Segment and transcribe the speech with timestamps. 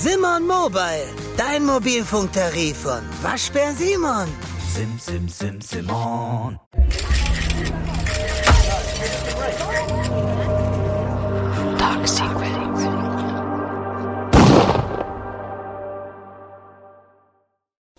[0.00, 4.28] Simon Mobile, dein Mobilfunktarif von Waschbär Simon.
[4.72, 6.56] Sim, sim, sim, Simon.
[11.76, 12.84] Dark Secrets.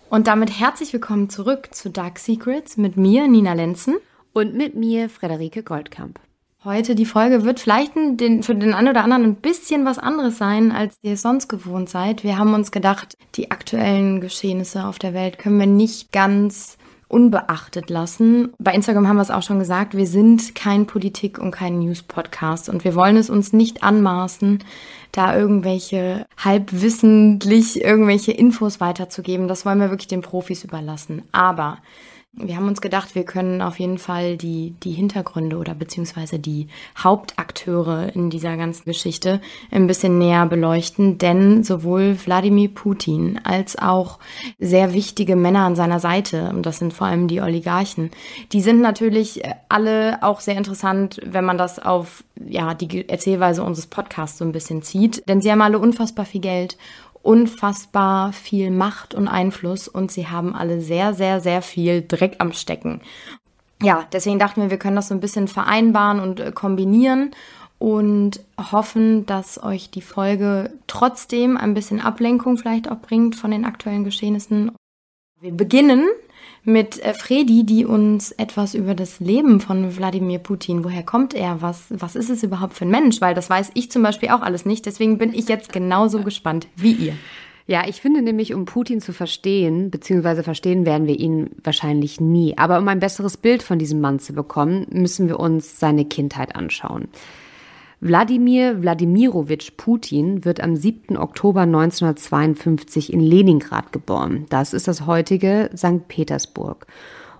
[0.08, 3.98] Und damit herzlich willkommen zurück zu Dark Secrets mit mir, Nina Lenzen.
[4.32, 6.18] Und mit mir, Frederike Goldkamp.
[6.62, 10.36] Heute die Folge wird vielleicht den, für den einen oder anderen ein bisschen was anderes
[10.36, 12.22] sein, als ihr es sonst gewohnt seid.
[12.22, 16.76] Wir haben uns gedacht, die aktuellen Geschehnisse auf der Welt können wir nicht ganz
[17.08, 18.52] unbeachtet lassen.
[18.58, 22.68] Bei Instagram haben wir es auch schon gesagt, wir sind kein Politik- und kein News-Podcast
[22.68, 24.62] und wir wollen es uns nicht anmaßen,
[25.12, 29.48] da irgendwelche halbwissentlich irgendwelche Infos weiterzugeben.
[29.48, 31.22] Das wollen wir wirklich den Profis überlassen.
[31.32, 31.78] Aber
[32.32, 36.68] wir haben uns gedacht, wir können auf jeden Fall die, die Hintergründe oder beziehungsweise die
[36.96, 39.40] Hauptakteure in dieser ganzen Geschichte
[39.72, 44.20] ein bisschen näher beleuchten, denn sowohl Wladimir Putin als auch
[44.60, 48.10] sehr wichtige Männer an seiner Seite, und das sind vor allem die Oligarchen,
[48.52, 53.88] die sind natürlich alle auch sehr interessant, wenn man das auf ja, die Erzählweise unseres
[53.88, 56.78] Podcasts so ein bisschen zieht, denn sie haben alle unfassbar viel Geld
[57.22, 62.52] unfassbar viel Macht und Einfluss und sie haben alle sehr, sehr, sehr viel Dreck am
[62.52, 63.00] Stecken.
[63.82, 67.30] Ja, deswegen dachten wir, wir können das so ein bisschen vereinbaren und äh, kombinieren
[67.78, 73.64] und hoffen, dass euch die Folge trotzdem ein bisschen Ablenkung vielleicht auch bringt von den
[73.64, 74.72] aktuellen Geschehnissen.
[75.40, 76.06] Wir beginnen
[76.64, 81.62] mit äh, Fredi, die uns etwas über das Leben von Wladimir Putin, woher kommt er,
[81.62, 84.42] was, was ist es überhaupt für ein Mensch, weil das weiß ich zum Beispiel auch
[84.42, 84.86] alles nicht.
[84.86, 87.14] Deswegen bin ich jetzt genauso gespannt wie ihr.
[87.66, 92.58] Ja, ich finde nämlich, um Putin zu verstehen, beziehungsweise verstehen werden wir ihn wahrscheinlich nie,
[92.58, 96.56] aber um ein besseres Bild von diesem Mann zu bekommen, müssen wir uns seine Kindheit
[96.56, 97.06] anschauen.
[98.02, 101.18] Wladimir Wladimirowitsch Putin wird am 7.
[101.18, 104.46] Oktober 1952 in Leningrad geboren.
[104.48, 106.08] Das ist das heutige St.
[106.08, 106.86] Petersburg.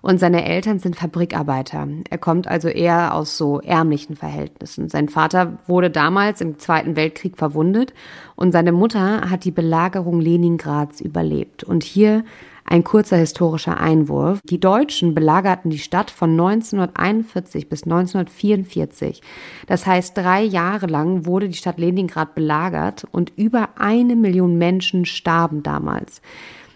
[0.03, 1.88] Und seine Eltern sind Fabrikarbeiter.
[2.10, 4.91] Er kommt also eher aus so ärmlichen Verhältnissen.
[4.91, 7.94] Sein Vater wurde damals im Zweiten Weltkrieg verwundet
[8.37, 11.65] und seine Mutter hat die Belagerung Leningrads überlebt.
[11.65, 12.22] Und hier
[12.70, 14.41] ein kurzer historischer Einwurf.
[14.44, 19.20] Die Deutschen belagerten die Stadt von 1941 bis 1944.
[19.66, 25.04] Das heißt, drei Jahre lang wurde die Stadt Leningrad belagert und über eine Million Menschen
[25.04, 26.22] starben damals.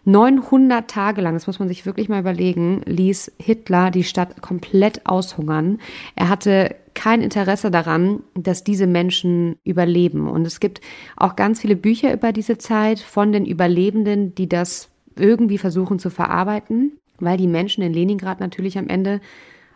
[0.06, 5.06] 900 Tage lang, das muss man sich wirklich mal überlegen, ließ Hitler die Stadt komplett
[5.06, 5.78] aushungern.
[6.14, 10.28] Er hatte kein Interesse daran, dass diese Menschen überleben.
[10.28, 10.80] Und es gibt
[11.16, 16.10] auch ganz viele Bücher über diese Zeit von den Überlebenden, die das irgendwie versuchen zu
[16.10, 19.20] verarbeiten, weil die Menschen in Leningrad natürlich am Ende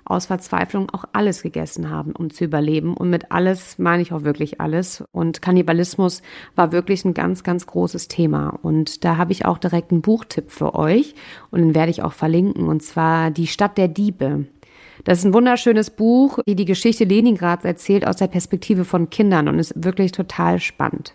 [0.09, 2.94] aus Verzweiflung auch alles gegessen haben, um zu überleben.
[2.94, 5.04] Und mit alles meine ich auch wirklich alles.
[5.12, 6.22] Und Kannibalismus
[6.56, 8.59] war wirklich ein ganz, ganz großes Thema.
[8.62, 11.15] Und da habe ich auch direkt einen Buchtipp für euch.
[11.50, 12.69] Und den werde ich auch verlinken.
[12.69, 14.47] Und zwar Die Stadt der Diebe.
[15.04, 19.48] Das ist ein wunderschönes Buch, die die Geschichte Leningrads erzählt aus der Perspektive von Kindern
[19.48, 21.15] und ist wirklich total spannend.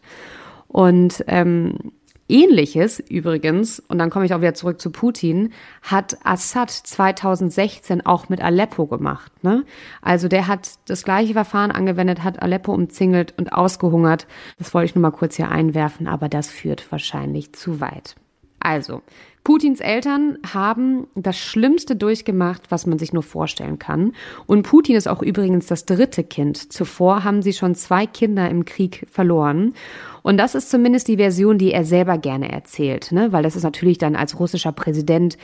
[0.68, 1.92] Und ähm,
[2.30, 5.52] Ähnliches übrigens, und dann komme ich auch wieder zurück zu Putin,
[5.82, 9.32] hat Assad 2016 auch mit Aleppo gemacht.
[9.44, 9.66] Ne?
[10.02, 14.26] Also der hat das gleiche Verfahren angewendet, hat Aleppo umzingelt und ausgehungert.
[14.58, 18.16] Das wollte ich nur mal kurz hier einwerfen, aber das führt wahrscheinlich zu weit.
[18.64, 19.02] Also,
[19.44, 24.14] Putins Eltern haben das Schlimmste durchgemacht, was man sich nur vorstellen kann.
[24.46, 26.72] Und Putin ist auch übrigens das dritte Kind.
[26.72, 29.74] Zuvor haben sie schon zwei Kinder im Krieg verloren.
[30.22, 33.34] Und das ist zumindest die Version, die er selber gerne erzählt, ne?
[33.34, 35.38] weil das ist natürlich dann als russischer Präsident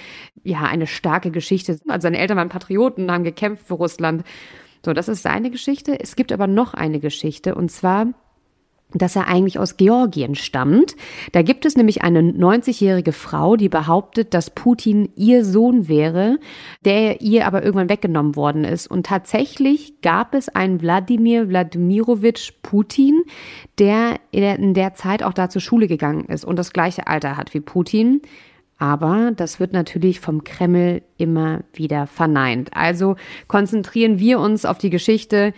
[0.46, 1.78] ja eine starke Geschichte.
[1.90, 4.24] Also seine Eltern waren Patrioten, haben gekämpft für Russland.
[4.86, 6.00] So, das ist seine Geschichte.
[6.00, 8.08] Es gibt aber noch eine Geschichte und zwar
[8.94, 10.96] dass er eigentlich aus Georgien stammt.
[11.32, 16.40] Da gibt es nämlich eine 90-jährige Frau, die behauptet, dass Putin ihr Sohn wäre,
[16.86, 18.88] der ihr aber irgendwann weggenommen worden ist.
[18.88, 23.22] Und tatsächlich gab es einen Wladimir Wladimirowitsch Putin,
[23.78, 27.54] der in der Zeit auch da zur Schule gegangen ist und das gleiche Alter hat
[27.54, 28.22] wie Putin.
[28.80, 32.70] Aber das wird natürlich vom Kreml immer wieder verneint.
[32.74, 35.54] Also konzentrieren wir uns auf die Geschichte,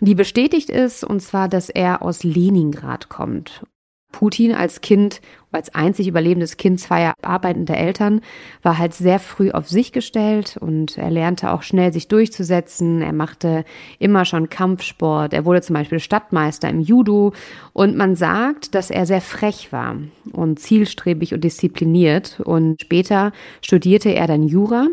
[0.00, 3.62] die bestätigt ist, und zwar, dass er aus Leningrad kommt.
[4.16, 5.20] Putin als Kind,
[5.52, 8.22] als einzig überlebendes Kind zweier arbeitender Eltern,
[8.62, 13.02] war halt sehr früh auf sich gestellt und er lernte auch schnell sich durchzusetzen.
[13.02, 13.64] Er machte
[13.98, 15.34] immer schon Kampfsport.
[15.34, 17.34] Er wurde zum Beispiel Stadtmeister im Judo
[17.74, 19.96] und man sagt, dass er sehr frech war
[20.32, 22.40] und zielstrebig und diszipliniert.
[22.40, 24.88] Und später studierte er dann Jura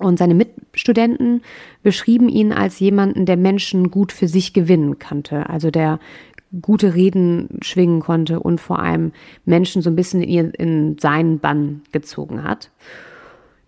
[0.00, 1.42] und seine Mitstudenten
[1.82, 5.48] beschrieben ihn als jemanden, der Menschen gut für sich gewinnen konnte.
[5.48, 5.98] Also der
[6.62, 9.12] gute Reden schwingen konnte und vor allem
[9.44, 12.70] Menschen so ein bisschen in, in seinen Bann gezogen hat.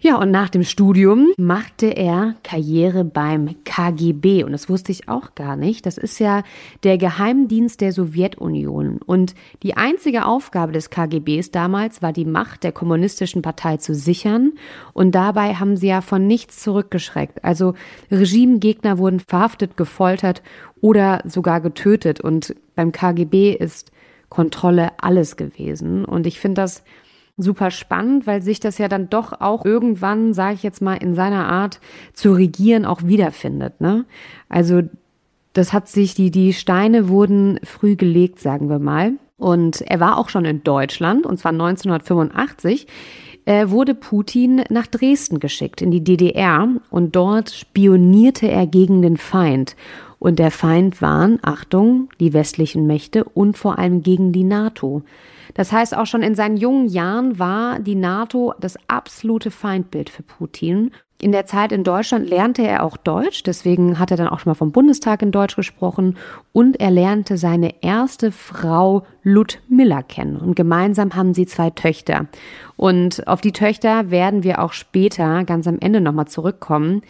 [0.03, 4.45] Ja, und nach dem Studium machte er Karriere beim KGB.
[4.45, 5.85] Und das wusste ich auch gar nicht.
[5.85, 6.43] Das ist ja
[6.85, 9.01] der Geheimdienst der Sowjetunion.
[9.05, 14.53] Und die einzige Aufgabe des KGBs damals war, die Macht der kommunistischen Partei zu sichern.
[14.95, 17.45] Und dabei haben sie ja von nichts zurückgeschreckt.
[17.45, 17.75] Also
[18.11, 20.43] Regimegegner wurden verhaftet, gefoltert
[20.81, 22.23] oder sogar getötet.
[22.23, 23.93] Und beim KGB ist
[24.31, 26.07] Kontrolle alles gewesen.
[26.07, 26.85] Und ich finde das
[27.43, 31.15] super spannend, weil sich das ja dann doch auch irgendwann, sage ich jetzt mal, in
[31.15, 31.81] seiner Art
[32.13, 33.81] zu regieren auch wiederfindet.
[33.81, 34.05] Ne?
[34.49, 34.83] Also
[35.53, 39.15] das hat sich, die, die Steine wurden früh gelegt, sagen wir mal.
[39.37, 42.87] Und er war auch schon in Deutschland, und zwar 1985
[43.47, 46.69] äh, wurde Putin nach Dresden geschickt, in die DDR.
[46.91, 49.77] Und dort spionierte er gegen den Feind.
[50.21, 55.03] Und der Feind waren, Achtung, die westlichen Mächte und vor allem gegen die NATO.
[55.55, 60.23] Das heißt, auch schon in seinen jungen Jahren war die NATO das absolute Feindbild für
[60.23, 60.93] Putin.
[61.23, 64.51] In der Zeit in Deutschland lernte er auch Deutsch, deswegen hat er dann auch schon
[64.51, 66.17] mal vom Bundestag in Deutsch gesprochen
[66.53, 72.27] und er lernte seine erste Frau Ludmilla kennen und gemeinsam haben sie zwei Töchter.
[72.77, 77.03] Und auf die Töchter werden wir auch später ganz am Ende nochmal zurückkommen,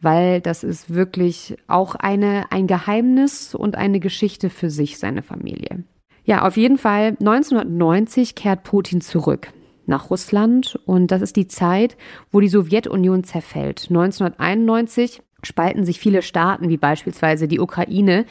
[0.00, 5.84] weil das ist wirklich auch eine, ein Geheimnis und eine Geschichte für sich, seine Familie.
[6.24, 9.48] Ja, auf jeden Fall 1990 kehrt Putin zurück
[9.86, 11.96] nach Russland und das ist die Zeit,
[12.30, 13.86] wo die Sowjetunion zerfällt.
[13.88, 18.26] 1991 spalten sich viele Staaten, wie beispielsweise die Ukraine,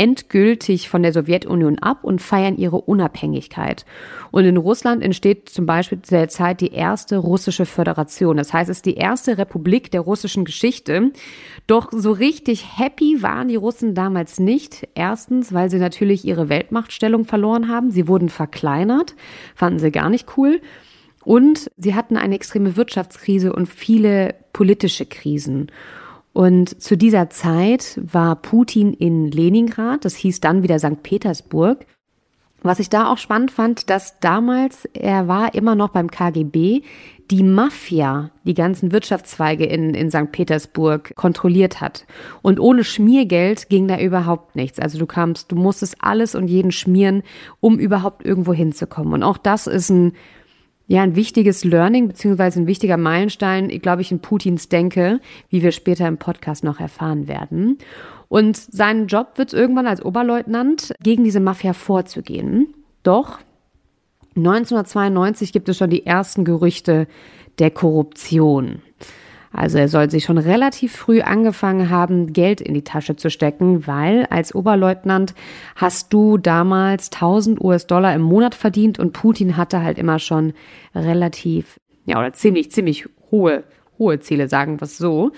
[0.00, 3.84] endgültig von der Sowjetunion ab und feiern ihre Unabhängigkeit.
[4.30, 8.38] Und in Russland entsteht zum Beispiel zu der Zeit die erste russische Föderation.
[8.38, 11.12] Das heißt, es ist die erste Republik der russischen Geschichte.
[11.66, 14.88] Doch so richtig happy waren die Russen damals nicht.
[14.94, 17.90] Erstens, weil sie natürlich ihre Weltmachtstellung verloren haben.
[17.90, 19.14] Sie wurden verkleinert,
[19.54, 20.62] fanden sie gar nicht cool.
[21.24, 25.70] Und sie hatten eine extreme Wirtschaftskrise und viele politische Krisen.
[26.32, 31.02] Und zu dieser Zeit war Putin in Leningrad, das hieß dann wieder St.
[31.02, 31.86] Petersburg.
[32.62, 36.82] Was ich da auch spannend fand, dass damals, er war immer noch beim KGB,
[37.30, 40.30] die Mafia die ganzen Wirtschaftszweige in, in St.
[40.32, 42.04] Petersburg kontrolliert hat.
[42.42, 44.78] Und ohne Schmiergeld ging da überhaupt nichts.
[44.78, 47.22] Also du kamst, du musstest alles und jeden schmieren,
[47.60, 49.14] um überhaupt irgendwo hinzukommen.
[49.14, 50.12] Und auch das ist ein
[50.90, 55.70] ja ein wichtiges Learning beziehungsweise ein wichtiger Meilenstein, glaube ich, in Putins Denke, wie wir
[55.70, 57.78] später im Podcast noch erfahren werden.
[58.28, 62.74] Und sein Job wird irgendwann als Oberleutnant gegen diese Mafia vorzugehen.
[63.04, 63.38] Doch
[64.34, 67.06] 1992 gibt es schon die ersten Gerüchte
[67.60, 68.82] der Korruption.
[69.52, 73.86] Also er soll sich schon relativ früh angefangen haben, Geld in die Tasche zu stecken,
[73.86, 75.34] weil als Oberleutnant
[75.74, 80.52] hast du damals 1000 US-Dollar im Monat verdient und Putin hatte halt immer schon
[80.94, 83.64] relativ, ja, oder ziemlich, ziemlich hohe,
[83.98, 85.32] hohe Ziele, sagen wir es so.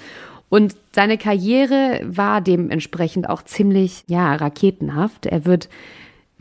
[0.50, 5.24] Und seine Karriere war dementsprechend auch ziemlich, ja, raketenhaft.
[5.24, 5.70] Er wird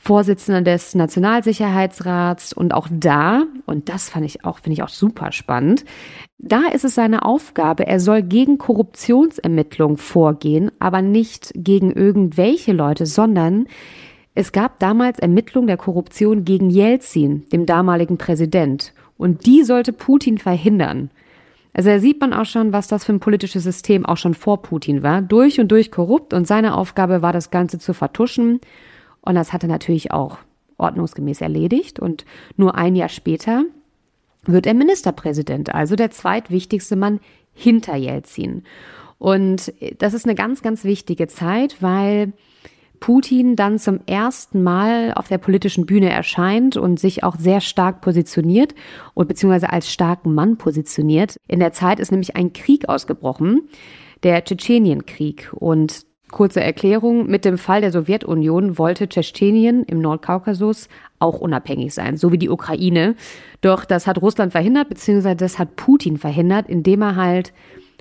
[0.03, 5.31] Vorsitzender des Nationalsicherheitsrats und auch da, und das fand ich auch, finde ich auch super
[5.31, 5.85] spannend,
[6.39, 13.05] da ist es seine Aufgabe, er soll gegen Korruptionsermittlungen vorgehen, aber nicht gegen irgendwelche Leute,
[13.05, 13.67] sondern
[14.33, 20.39] es gab damals Ermittlungen der Korruption gegen Jelzin, dem damaligen Präsident, und die sollte Putin
[20.39, 21.11] verhindern.
[21.73, 24.63] Also da sieht man auch schon, was das für ein politisches System auch schon vor
[24.63, 28.61] Putin war, durch und durch korrupt und seine Aufgabe war, das Ganze zu vertuschen
[29.21, 30.39] und das hat er natürlich auch
[30.77, 31.99] ordnungsgemäß erledigt.
[31.99, 32.25] Und
[32.57, 33.63] nur ein Jahr später
[34.43, 37.19] wird er Ministerpräsident, also der zweitwichtigste Mann
[37.53, 38.63] hinter Jelzin.
[39.19, 42.33] Und das ist eine ganz, ganz wichtige Zeit, weil
[42.99, 48.01] Putin dann zum ersten Mal auf der politischen Bühne erscheint und sich auch sehr stark
[48.01, 48.73] positioniert
[49.13, 51.35] und beziehungsweise als starken Mann positioniert.
[51.47, 53.69] In der Zeit ist nämlich ein Krieg ausgebrochen,
[54.23, 55.51] der Tschetschenienkrieg.
[55.53, 60.87] Und Kurze Erklärung, mit dem Fall der Sowjetunion wollte Tschetschenien im Nordkaukasus
[61.19, 63.15] auch unabhängig sein, so wie die Ukraine.
[63.59, 67.53] Doch das hat Russland verhindert, beziehungsweise das hat Putin verhindert, indem er halt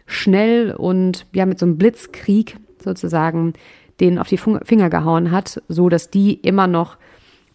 [0.06, 3.52] schnell und ja mit so einem Blitzkrieg sozusagen
[4.00, 6.96] denen auf die Finger gehauen hat, so dass die immer noch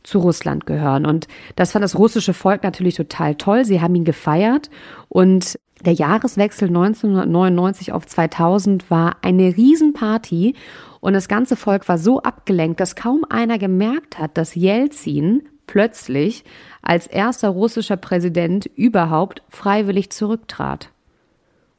[0.05, 1.05] zu Russland gehören.
[1.05, 3.65] Und das fand das russische Volk natürlich total toll.
[3.65, 4.69] Sie haben ihn gefeiert
[5.09, 10.55] und der Jahreswechsel 1999 auf 2000 war eine Riesenparty
[11.01, 16.43] und das ganze Volk war so abgelenkt, dass kaum einer gemerkt hat, dass Jelzin plötzlich
[16.81, 20.89] als erster russischer Präsident überhaupt freiwillig zurücktrat.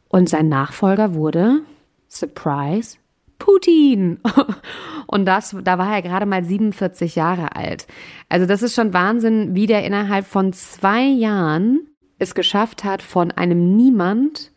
[0.08, 1.62] Und sein Nachfolger wurde,
[2.08, 2.98] Surprise,
[3.38, 4.18] Putin.
[5.06, 7.86] Und das, da war er gerade mal 47 Jahre alt.
[8.28, 11.88] Also das ist schon Wahnsinn, wie der innerhalb von zwei Jahren
[12.18, 14.52] es geschafft hat, von einem Niemand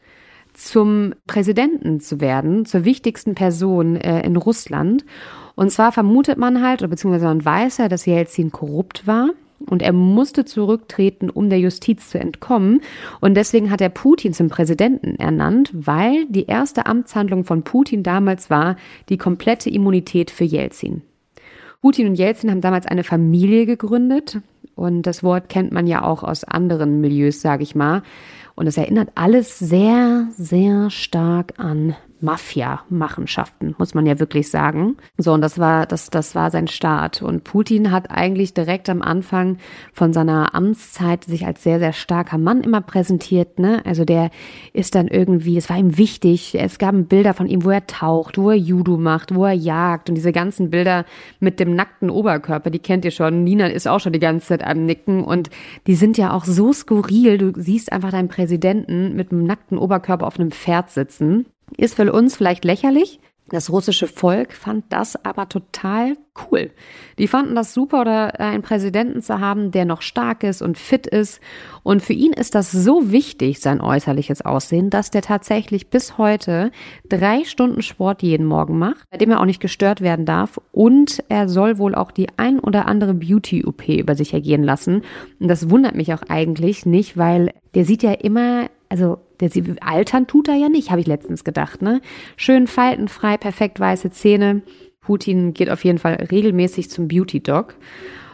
[0.53, 5.05] zum Präsidenten zu werden, zur wichtigsten Person äh, in Russland.
[5.55, 9.29] Und zwar vermutet man halt, oder beziehungsweise man weiß ja, dass Jelzin korrupt war
[9.65, 12.81] und er musste zurücktreten, um der Justiz zu entkommen.
[13.19, 18.49] Und deswegen hat er Putin zum Präsidenten ernannt, weil die erste Amtshandlung von Putin damals
[18.49, 18.75] war
[19.09, 21.01] die komplette Immunität für Jelzin.
[21.81, 24.39] Putin und Jelzin haben damals eine Familie gegründet.
[24.75, 28.01] Und das Wort kennt man ja auch aus anderen Milieus, sage ich mal.
[28.55, 34.97] Und es erinnert alles sehr, sehr stark an Mafia-Machenschaften, muss man ja wirklich sagen.
[35.17, 37.21] So, und das war, das, das war sein Start.
[37.21, 39.57] Und Putin hat eigentlich direkt am Anfang
[39.93, 43.81] von seiner Amtszeit sich als sehr, sehr starker Mann immer präsentiert, ne?
[43.85, 44.29] Also der
[44.73, 48.37] ist dann irgendwie, es war ihm wichtig, es gab Bilder von ihm, wo er taucht,
[48.37, 51.05] wo er Judo macht, wo er jagt und diese ganzen Bilder
[51.39, 53.43] mit dem nackten Oberkörper, die kennt ihr schon.
[53.43, 55.49] Nina ist auch schon die ganze Zeit am Nicken und
[55.87, 57.37] die sind ja auch so skurril.
[57.37, 61.45] Du siehst einfach deinen Präsidenten mit einem nackten Oberkörper auf einem Pferd sitzen.
[61.77, 63.19] Ist für uns vielleicht lächerlich.
[63.49, 66.17] Das russische Volk fand das aber total
[66.51, 66.69] cool.
[67.17, 71.07] Die fanden das super, oder einen Präsidenten zu haben, der noch stark ist und fit
[71.07, 71.41] ist.
[71.83, 76.71] Und für ihn ist das so wichtig, sein äußerliches Aussehen, dass der tatsächlich bis heute
[77.07, 80.61] drei Stunden Sport jeden Morgen macht, bei dem er auch nicht gestört werden darf.
[80.71, 85.01] Und er soll wohl auch die ein oder andere Beauty-OP über sich ergehen lassen.
[85.39, 90.27] Und das wundert mich auch eigentlich nicht, weil der sieht ja immer, also der altern
[90.27, 92.01] tut er ja nicht, habe ich letztens gedacht, ne?
[92.35, 94.63] Schön faltenfrei, perfekt weiße Zähne.
[95.01, 97.75] Putin geht auf jeden Fall regelmäßig zum Beauty Dog.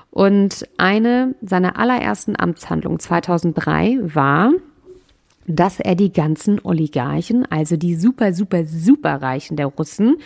[0.10, 4.54] Und eine seiner allerersten Amtshandlungen 2003 war,
[5.46, 10.18] dass er die ganzen Oligarchen, also die super, super, super Reichen der Russen,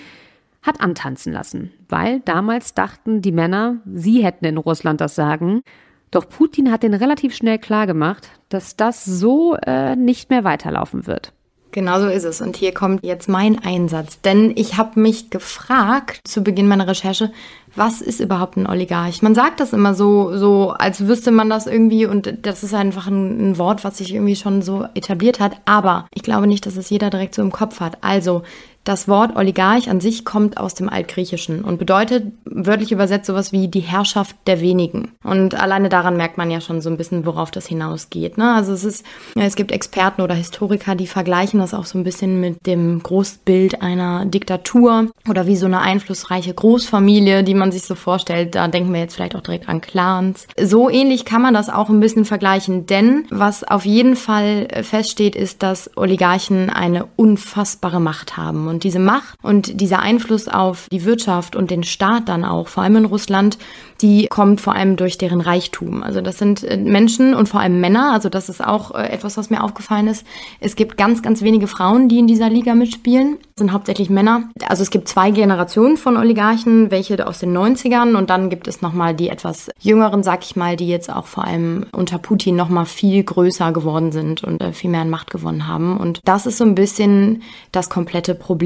[0.62, 1.72] hat antanzen lassen.
[1.88, 5.62] Weil damals dachten die Männer, sie hätten in Russland das Sagen.
[6.12, 11.34] Doch Putin hat den relativ schnell klargemacht, dass das so äh, nicht mehr weiterlaufen wird.
[11.72, 12.42] Genau so ist es.
[12.42, 14.22] Und hier kommt jetzt mein Einsatz.
[14.22, 17.32] Denn ich habe mich gefragt zu Beginn meiner Recherche,
[17.76, 19.22] was ist überhaupt ein Oligarch?
[19.22, 23.06] Man sagt das immer so, so als wüsste man das irgendwie und das ist einfach
[23.08, 25.58] ein, ein Wort, was sich irgendwie schon so etabliert hat.
[25.66, 28.00] Aber ich glaube nicht, dass es jeder direkt so im Kopf hat.
[28.02, 28.42] Also
[28.84, 33.68] das Wort Oligarch an sich kommt aus dem Altgriechischen und bedeutet wörtlich übersetzt sowas wie
[33.68, 35.12] die Herrschaft der wenigen.
[35.24, 38.38] Und alleine daran merkt man ja schon so ein bisschen, worauf das hinausgeht.
[38.38, 38.54] Ne?
[38.54, 39.06] Also es ist,
[39.36, 43.82] es gibt Experten oder Historiker, die vergleichen das auch so ein bisschen mit dem Großbild
[43.82, 48.56] einer Diktatur oder wie so eine einflussreiche Großfamilie, die man sich so vorstellt.
[48.56, 50.48] Da denken wir jetzt vielleicht auch direkt an Clans.
[50.60, 55.36] So ähnlich kann man das auch ein bisschen vergleichen, denn was auf jeden Fall feststeht,
[55.36, 58.69] ist, dass Oligarchen eine unfassbare Macht haben.
[58.70, 62.84] Und diese Macht und dieser Einfluss auf die Wirtschaft und den Staat dann auch, vor
[62.84, 63.58] allem in Russland,
[64.02, 66.04] die kommt vor allem durch deren Reichtum.
[66.04, 68.14] Also das sind äh, Menschen und vor allem Männer.
[68.14, 70.26] Also das ist auch äh, etwas, was mir aufgefallen ist.
[70.60, 73.38] Es gibt ganz, ganz wenige Frauen, die in dieser Liga mitspielen.
[73.40, 74.50] Das sind hauptsächlich Männer.
[74.68, 78.82] Also es gibt zwei Generationen von Oligarchen, welche aus den 90ern und dann gibt es
[78.82, 82.86] nochmal die etwas jüngeren, sag ich mal, die jetzt auch vor allem unter Putin nochmal
[82.86, 85.98] viel größer geworden sind und äh, viel mehr an Macht gewonnen haben.
[85.98, 88.59] Und das ist so ein bisschen das komplette Problem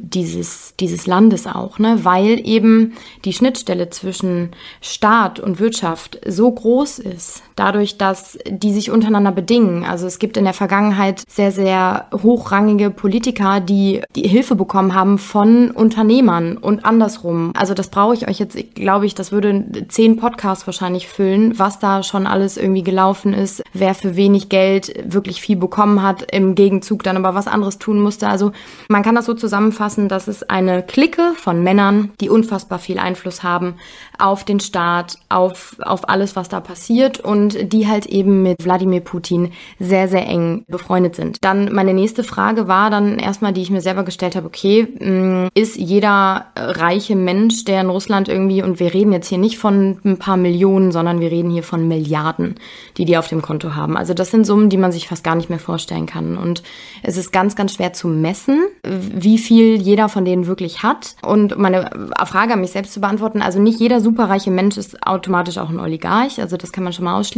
[0.00, 2.00] dieses, dieses Landes auch, ne?
[2.02, 4.50] weil eben die Schnittstelle zwischen
[4.80, 9.84] Staat und Wirtschaft so groß ist, dadurch, dass die sich untereinander bedingen.
[9.84, 15.18] Also es gibt in der Vergangenheit sehr, sehr hochrangige Politiker, die, die Hilfe bekommen haben
[15.18, 17.52] von Unternehmern und andersrum.
[17.56, 21.78] Also das brauche ich euch jetzt, glaube ich, das würde zehn Podcasts wahrscheinlich füllen, was
[21.78, 26.54] da schon alles irgendwie gelaufen ist, wer für wenig Geld wirklich viel bekommen hat, im
[26.54, 28.28] Gegenzug dann aber was anderes tun musste.
[28.28, 28.52] Also
[28.88, 33.42] man kann das so zusammenfassen, dass es eine Clique von Männern, die unfassbar viel Einfluss
[33.42, 33.76] haben
[34.18, 39.00] auf den Staat, auf, auf alles, was da passiert und die halt eben mit Wladimir
[39.00, 41.44] Putin sehr, sehr eng befreundet sind.
[41.44, 45.48] Dann meine nächste Frage war dann erstmal, die ich mir selber gestellt habe, okay, mm,
[45.54, 49.98] ist jeder reiche Mensch, der in Russland irgendwie, und wir reden jetzt hier nicht von
[50.04, 52.56] ein paar Millionen, sondern wir reden hier von Milliarden,
[52.96, 53.96] die die auf dem Konto haben.
[53.96, 56.36] Also das sind Summen, die man sich fast gar nicht mehr vorstellen kann.
[56.36, 56.62] Und
[57.02, 61.16] es ist ganz, ganz schwer zu messen, wie viel jeder von denen wirklich hat.
[61.22, 61.90] Und meine
[62.26, 65.80] Frage an mich selbst zu beantworten, also nicht jeder superreiche Mensch ist automatisch auch ein
[65.80, 67.35] Oligarch, also das kann man schon mal ausschließen.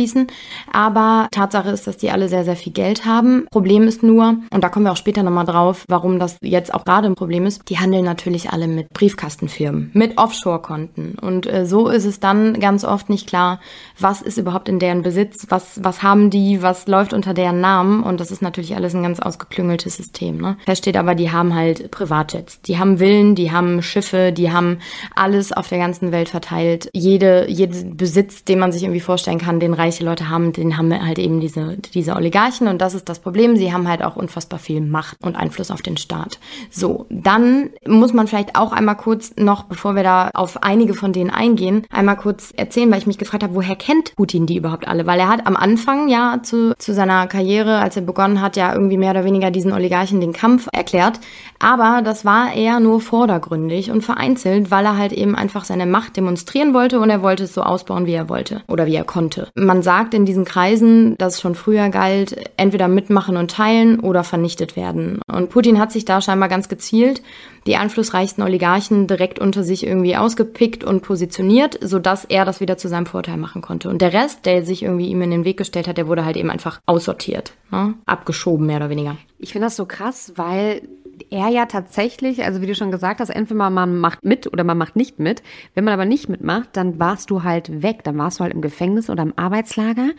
[0.73, 3.47] Aber Tatsache ist, dass die alle sehr, sehr viel Geld haben.
[3.50, 6.85] Problem ist nur, und da kommen wir auch später nochmal drauf, warum das jetzt auch
[6.85, 11.17] gerade ein Problem ist, die handeln natürlich alle mit Briefkastenfirmen, mit Offshore-Konten.
[11.21, 13.61] Und äh, so ist es dann ganz oft nicht klar,
[13.99, 18.02] was ist überhaupt in deren Besitz, was, was haben die, was läuft unter deren Namen.
[18.02, 20.38] Und das ist natürlich alles ein ganz ausgeklüngeltes System.
[20.38, 20.57] Ne?
[20.64, 22.62] Fest steht aber, die haben halt Privatjets.
[22.62, 24.78] Die haben Villen, die haben Schiffe, die haben
[25.14, 26.90] alles auf der ganzen Welt verteilt.
[26.93, 30.92] Jede, jeden Besitz, den man sich irgendwie vorstellen kann, den reiche Leute haben, den haben
[30.92, 32.68] halt eben diese, diese Oligarchen.
[32.68, 33.57] Und das ist das Problem.
[33.57, 36.38] Sie haben halt auch unfassbar viel Macht und Einfluss auf den Staat.
[36.71, 41.12] So, dann muss man vielleicht auch einmal kurz noch, bevor wir da auf einige von
[41.14, 44.87] denen eingehen, einmal kurz erzählen, weil ich mich gefragt habe, woher kennt Putin die überhaupt
[44.87, 45.07] alle?
[45.07, 48.75] Weil er hat am Anfang ja zu, zu seiner Karriere, als er begonnen hat, ja
[48.75, 51.18] irgendwie mehr oder weniger diesen Oligarchen den Kampf erklärt.
[51.59, 56.16] Aber das war eher nur vordergründig und vereinzelt, weil er halt eben einfach seine Macht
[56.16, 59.49] demonstrieren wollte und er wollte es so ausbauen, wie er wollte oder wie er konnte.
[59.54, 64.76] Man sagt in diesen Kreisen, dass schon früher galt, entweder mitmachen und teilen oder vernichtet
[64.76, 65.20] werden.
[65.26, 67.23] Und Putin hat sich da scheinbar ganz gezielt
[67.68, 72.88] die einflussreichsten Oligarchen direkt unter sich irgendwie ausgepickt und positioniert, sodass er das wieder zu
[72.88, 73.90] seinem Vorteil machen konnte.
[73.90, 76.38] Und der Rest, der sich irgendwie ihm in den Weg gestellt hat, der wurde halt
[76.38, 77.94] eben einfach aussortiert, ne?
[78.06, 79.18] abgeschoben mehr oder weniger.
[79.38, 80.82] Ich finde das so krass, weil
[81.31, 84.79] er ja tatsächlich, also wie du schon gesagt hast, entweder man macht mit oder man
[84.79, 85.43] macht nicht mit.
[85.75, 88.05] Wenn man aber nicht mitmacht, dann warst du halt weg.
[88.05, 90.11] Dann warst du halt im Gefängnis oder im Arbeitslager.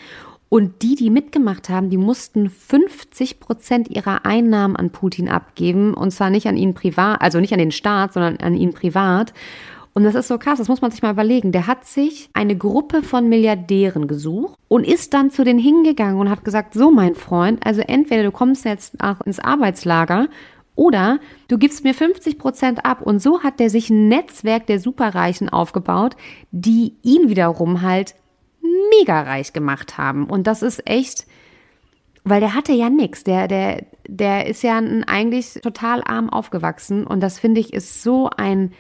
[0.50, 5.94] Und die, die mitgemacht haben, die mussten 50 Prozent ihrer Einnahmen an Putin abgeben.
[5.94, 9.34] Und zwar nicht an ihn privat, also nicht an den Staat, sondern an ihn privat.
[9.94, 11.52] Und das ist so krass, das muss man sich mal überlegen.
[11.52, 16.30] Der hat sich eine Gruppe von Milliardären gesucht und ist dann zu denen hingegangen und
[16.30, 20.28] hat gesagt, so mein Freund, also entweder du kommst jetzt ins Arbeitslager
[20.80, 21.20] oder
[21.50, 23.02] du gibst mir 50 Prozent ab.
[23.02, 26.16] Und so hat der sich ein Netzwerk der Superreichen aufgebaut,
[26.52, 28.16] die ihn wiederum halt
[28.92, 30.24] mega reich gemacht haben.
[30.24, 31.28] Und das ist echt,
[32.24, 33.26] weil der hatte ja nichts.
[33.26, 37.06] Der, der, der ist ja eigentlich total arm aufgewachsen.
[37.06, 38.72] Und das finde ich ist so ein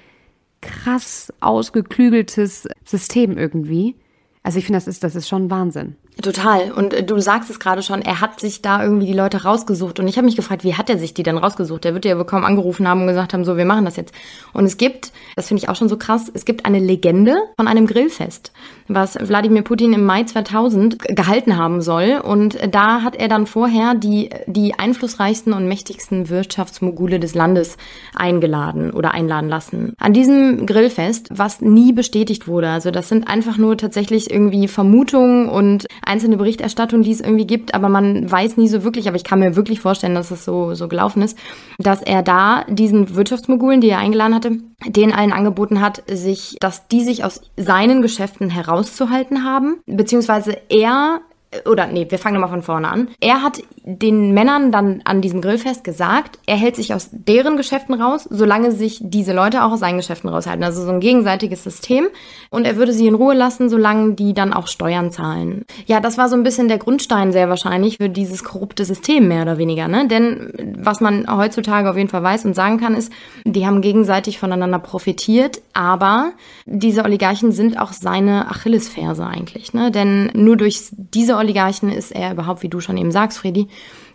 [0.61, 3.97] krass ausgeklügeltes System irgendwie.
[4.41, 5.97] Also ich finde, das ist, das ist schon Wahnsinn.
[6.21, 6.71] Total.
[6.71, 9.99] Und äh, du sagst es gerade schon, er hat sich da irgendwie die Leute rausgesucht.
[9.99, 11.83] Und ich habe mich gefragt, wie hat er sich die denn rausgesucht?
[11.83, 14.13] Der wird ja wohl kaum angerufen haben und gesagt haben, so, wir machen das jetzt.
[14.53, 17.67] Und es gibt, das finde ich auch schon so krass, es gibt eine Legende von
[17.67, 18.51] einem Grillfest,
[18.87, 22.21] was Wladimir Putin im Mai 2000 gehalten haben soll.
[22.23, 27.77] Und da hat er dann vorher die, die einflussreichsten und mächtigsten Wirtschaftsmogule des Landes
[28.13, 29.93] eingeladen oder einladen lassen.
[29.97, 32.69] An diesem Grillfest, was nie bestätigt wurde.
[32.69, 37.73] Also das sind einfach nur tatsächlich irgendwie Vermutungen und einzelne Berichterstattung, die es irgendwie gibt,
[37.73, 40.73] aber man weiß nie so wirklich, aber ich kann mir wirklich vorstellen, dass es so,
[40.73, 41.37] so gelaufen ist,
[41.77, 46.87] dass er da diesen Wirtschaftsmogulen, die er eingeladen hatte, denen allen angeboten hat, sich, dass
[46.87, 51.21] die sich aus seinen Geschäften herauszuhalten haben, beziehungsweise er
[51.65, 53.07] oder nee, wir fangen nochmal von vorne an.
[53.19, 57.99] Er hat den Männern dann an diesem Grillfest gesagt, er hält sich aus deren Geschäften
[57.99, 60.63] raus, solange sich diese Leute auch aus seinen Geschäften raushalten.
[60.63, 62.07] Also so ein gegenseitiges System.
[62.51, 65.65] Und er würde sie in Ruhe lassen, solange die dann auch Steuern zahlen.
[65.87, 69.41] Ja, das war so ein bisschen der Grundstein sehr wahrscheinlich für dieses korrupte System, mehr
[69.41, 69.87] oder weniger.
[69.87, 70.07] Ne?
[70.07, 73.11] Denn was man heutzutage auf jeden Fall weiß und sagen kann, ist,
[73.43, 76.33] die haben gegenseitig voneinander profitiert, aber
[76.65, 79.73] diese Oligarchen sind auch seine Achillesferse eigentlich.
[79.73, 79.89] Ne?
[79.89, 83.67] Denn nur durch diese Oligarchen ist er überhaupt, wie du schon eben sagst, Freddy,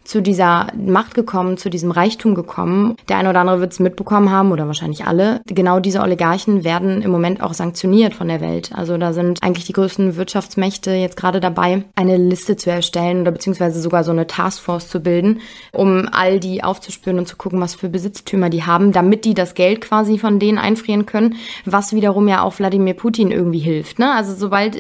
[0.05, 2.97] zu dieser Macht gekommen, zu diesem Reichtum gekommen.
[3.09, 5.41] Der eine oder andere wird es mitbekommen haben oder wahrscheinlich alle.
[5.47, 8.71] Genau diese Oligarchen werden im Moment auch sanktioniert von der Welt.
[8.75, 13.31] Also da sind eigentlich die größten Wirtschaftsmächte jetzt gerade dabei, eine Liste zu erstellen oder
[13.31, 15.41] beziehungsweise sogar so eine Taskforce zu bilden,
[15.73, 19.55] um all die aufzuspüren und zu gucken, was für Besitztümer die haben, damit die das
[19.55, 23.99] Geld quasi von denen einfrieren können, was wiederum ja auch Wladimir Putin irgendwie hilft.
[23.99, 24.13] Ne?
[24.13, 24.77] Also sobald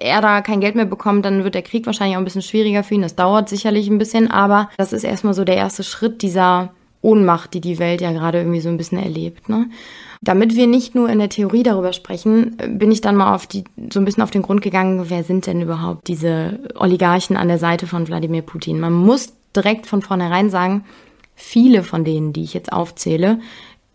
[0.00, 2.84] er da kein Geld mehr bekommt, dann wird der Krieg wahrscheinlich auch ein bisschen schwieriger
[2.84, 3.02] für ihn.
[3.02, 6.70] Das dauert sicherlich ein bisschen, aber das ist erstmal so der erste Schritt dieser
[7.02, 9.48] Ohnmacht, die die Welt ja gerade irgendwie so ein bisschen erlebt.
[9.48, 9.70] Ne?
[10.22, 13.62] Damit wir nicht nur in der Theorie darüber sprechen, bin ich dann mal auf die,
[13.92, 17.58] so ein bisschen auf den Grund gegangen, wer sind denn überhaupt diese Oligarchen an der
[17.58, 18.80] Seite von Wladimir Putin?
[18.80, 20.84] Man muss direkt von vornherein sagen,
[21.36, 23.38] viele von denen, die ich jetzt aufzähle,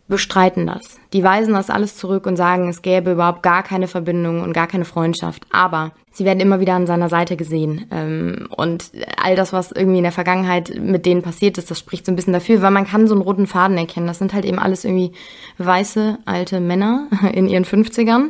[0.07, 1.00] bestreiten das.
[1.13, 4.67] Die weisen das alles zurück und sagen, es gäbe überhaupt gar keine Verbindung und gar
[4.67, 5.45] keine Freundschaft.
[5.51, 7.85] Aber sie werden immer wieder an seiner Seite gesehen.
[7.91, 12.05] Ähm, und all das, was irgendwie in der Vergangenheit mit denen passiert ist, das spricht
[12.05, 14.07] so ein bisschen dafür, weil man kann so einen roten Faden erkennen.
[14.07, 15.13] Das sind halt eben alles irgendwie
[15.57, 18.29] weiße, alte Männer in ihren 50ern.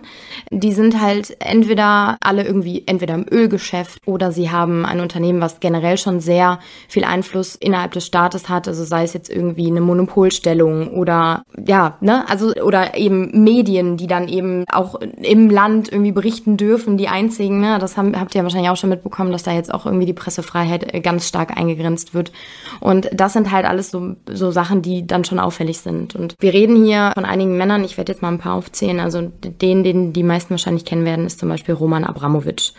[0.52, 5.60] Die sind halt entweder alle irgendwie, entweder im Ölgeschäft oder sie haben ein Unternehmen, was
[5.60, 8.68] generell schon sehr viel Einfluss innerhalb des Staates hat.
[8.68, 14.08] Also sei es jetzt irgendwie eine Monopolstellung oder, ja, ne, also, oder eben Medien, die
[14.08, 17.60] dann eben auch im Land irgendwie berichten dürfen, die einzigen.
[17.60, 17.80] Ne?
[17.80, 20.94] Das haben, habt ihr wahrscheinlich auch schon mitbekommen, dass da jetzt auch irgendwie die Pressefreiheit
[20.94, 22.32] äh, ganz stark eingegrenzt wird.
[22.80, 26.16] Und das sind halt alles so, so Sachen, die dann schon auffällig sind.
[26.16, 29.02] Und wir reden hier von einigen Männern, ich werde jetzt mal ein paar aufzählen.
[29.02, 32.72] Also den, den die meisten wahrscheinlich kennen werden, ist zum Beispiel Roman Abramowitsch.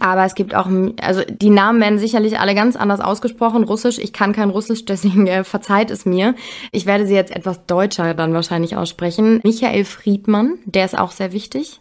[0.00, 0.66] Aber es gibt auch,
[1.00, 3.62] also die Namen werden sicherlich alle ganz anders ausgesprochen.
[3.62, 6.34] Russisch, ich kann kein Russisch, deswegen äh, verzeiht es mir.
[6.72, 9.27] Ich werde sie jetzt etwas deutscher dann wahrscheinlich aussprechen.
[9.44, 11.80] Michael Friedmann, der ist auch sehr wichtig.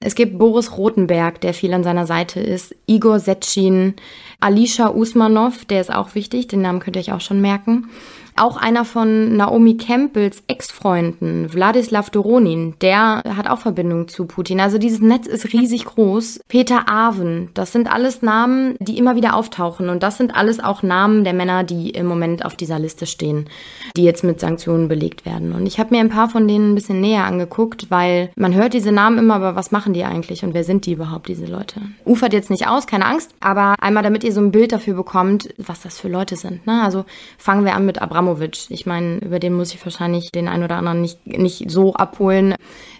[0.00, 2.74] Es gibt Boris Rothenberg, der viel an seiner Seite ist.
[2.86, 3.94] Igor Setschin,
[4.40, 7.88] Alisha Usmanov, der ist auch wichtig, den Namen könnt ihr euch auch schon merken.
[8.36, 14.60] Auch einer von Naomi Campbells Ex-Freunden, Wladislav Doronin, der hat auch Verbindung zu Putin.
[14.60, 16.40] Also dieses Netz ist riesig groß.
[16.48, 19.88] Peter Aven, das sind alles Namen, die immer wieder auftauchen.
[19.88, 23.48] Und das sind alles auch Namen der Männer, die im Moment auf dieser Liste stehen,
[23.96, 25.52] die jetzt mit Sanktionen belegt werden.
[25.52, 28.74] Und ich habe mir ein paar von denen ein bisschen näher angeguckt, weil man hört
[28.74, 31.80] diese Namen immer, aber was machen die eigentlich und wer sind die überhaupt, diese Leute?
[32.04, 35.54] Ufert jetzt nicht aus, keine Angst, aber einmal, damit ihr so ein Bild dafür bekommt,
[35.56, 36.66] was das für Leute sind.
[36.66, 36.82] Ne?
[36.82, 37.04] Also
[37.38, 38.70] fangen wir an mit Abraham Abramovic.
[38.70, 42.54] Ich meine, über den muss ich wahrscheinlich den einen oder anderen nicht, nicht so abholen,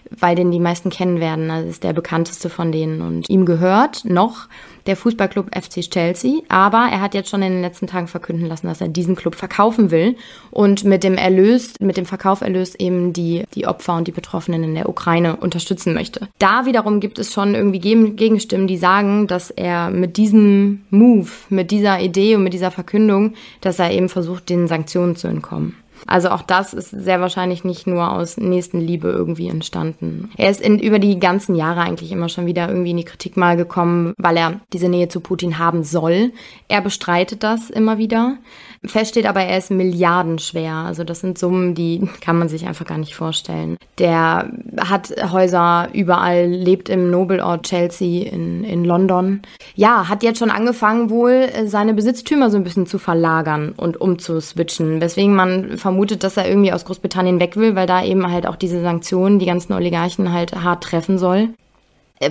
[0.09, 1.51] weil den die meisten kennen werden.
[1.51, 3.01] Also ist der bekannteste von denen.
[3.01, 4.47] Und ihm gehört noch
[4.87, 6.41] der Fußballclub FC Chelsea.
[6.49, 9.35] Aber er hat jetzt schon in den letzten Tagen verkünden lassen, dass er diesen Club
[9.35, 10.15] verkaufen will
[10.51, 14.75] und mit dem Erlös, mit dem Verkauferlös eben die, die Opfer und die Betroffenen in
[14.75, 16.27] der Ukraine unterstützen möchte.
[16.39, 21.71] Da wiederum gibt es schon irgendwie Gegenstimmen, die sagen, dass er mit diesem Move, mit
[21.71, 25.75] dieser Idee und mit dieser Verkündung, dass er eben versucht, den Sanktionen zu entkommen.
[26.05, 30.29] Also auch das ist sehr wahrscheinlich nicht nur aus Nächstenliebe irgendwie entstanden.
[30.37, 33.37] Er ist in, über die ganzen Jahre eigentlich immer schon wieder irgendwie in die Kritik
[33.37, 36.31] mal gekommen, weil er diese Nähe zu Putin haben soll.
[36.67, 38.37] Er bestreitet das immer wieder.
[38.85, 40.73] Fest steht aber, er ist milliardenschwer.
[40.73, 43.77] Also das sind Summen, die kann man sich einfach gar nicht vorstellen.
[43.97, 49.41] Der hat Häuser überall, lebt im Nobelort Chelsea in, in London.
[49.75, 55.01] Ja, hat jetzt schon angefangen wohl, seine Besitztümer so ein bisschen zu verlagern und umzuswitchen.
[55.01, 58.57] Weswegen man vermutet, dass er irgendwie aus Großbritannien weg will, weil da eben halt auch
[58.57, 61.49] diese Sanktionen die ganzen Oligarchen halt hart treffen soll.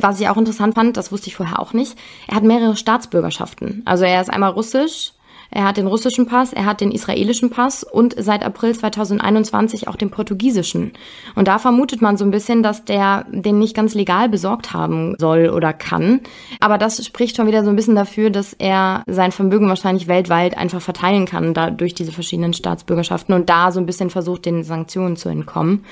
[0.00, 1.96] Was ich auch interessant fand, das wusste ich vorher auch nicht,
[2.28, 3.80] er hat mehrere Staatsbürgerschaften.
[3.86, 5.12] Also er ist einmal russisch,
[5.50, 9.96] er hat den russischen Pass, er hat den israelischen Pass und seit April 2021 auch
[9.96, 10.92] den portugiesischen.
[11.34, 15.14] Und da vermutet man so ein bisschen, dass der den nicht ganz legal besorgt haben
[15.18, 16.20] soll oder kann.
[16.60, 20.56] Aber das spricht schon wieder so ein bisschen dafür, dass er sein Vermögen wahrscheinlich weltweit
[20.56, 24.64] einfach verteilen kann, da durch diese verschiedenen Staatsbürgerschaften und da so ein bisschen versucht, den
[24.64, 25.84] Sanktionen zu entkommen.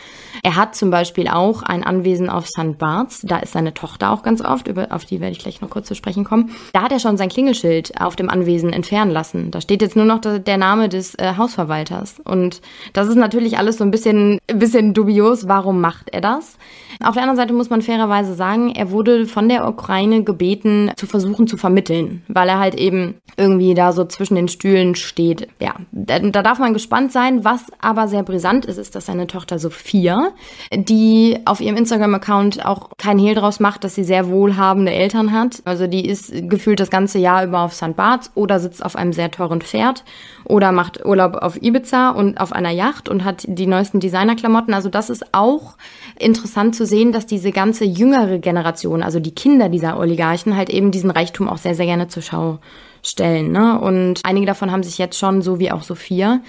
[0.42, 2.78] Er hat zum Beispiel auch ein Anwesen auf St.
[2.78, 5.70] Barts, da ist seine Tochter auch ganz oft, über, auf die werde ich gleich noch
[5.70, 6.50] kurz zu sprechen kommen.
[6.72, 9.43] Da hat er schon sein Klingelschild auf dem Anwesen entfernen lassen.
[9.50, 12.20] Da steht jetzt nur noch der Name des äh, Hausverwalters.
[12.24, 12.60] Und
[12.92, 15.48] das ist natürlich alles so ein bisschen, bisschen dubios.
[15.48, 16.56] Warum macht er das?
[17.02, 21.06] Auf der anderen Seite muss man fairerweise sagen, er wurde von der Ukraine gebeten, zu
[21.06, 25.48] versuchen zu vermitteln, weil er halt eben irgendwie da so zwischen den Stühlen steht.
[25.60, 27.44] Ja, da, da darf man gespannt sein.
[27.44, 30.28] Was aber sehr brisant ist, ist, dass seine Tochter Sophia,
[30.72, 35.62] die auf ihrem Instagram-Account auch keinen Hehl draus macht, dass sie sehr wohlhabende Eltern hat.
[35.64, 37.96] Also die ist gefühlt das ganze Jahr über auf St.
[37.96, 40.04] Barts oder sitzt auf einem sehr teuren Pferd
[40.44, 44.74] oder macht Urlaub auf Ibiza und auf einer Yacht und hat die neuesten Designerklamotten.
[44.74, 45.76] Also das ist auch
[46.18, 50.90] interessant zu sehen, dass diese ganze jüngere Generation, also die Kinder dieser Oligarchen, halt eben
[50.90, 52.58] diesen Reichtum auch sehr, sehr gerne zur Schau
[53.02, 53.52] stellen.
[53.52, 53.78] Ne?
[53.78, 56.40] Und einige davon haben sich jetzt schon, so wie auch Sophia,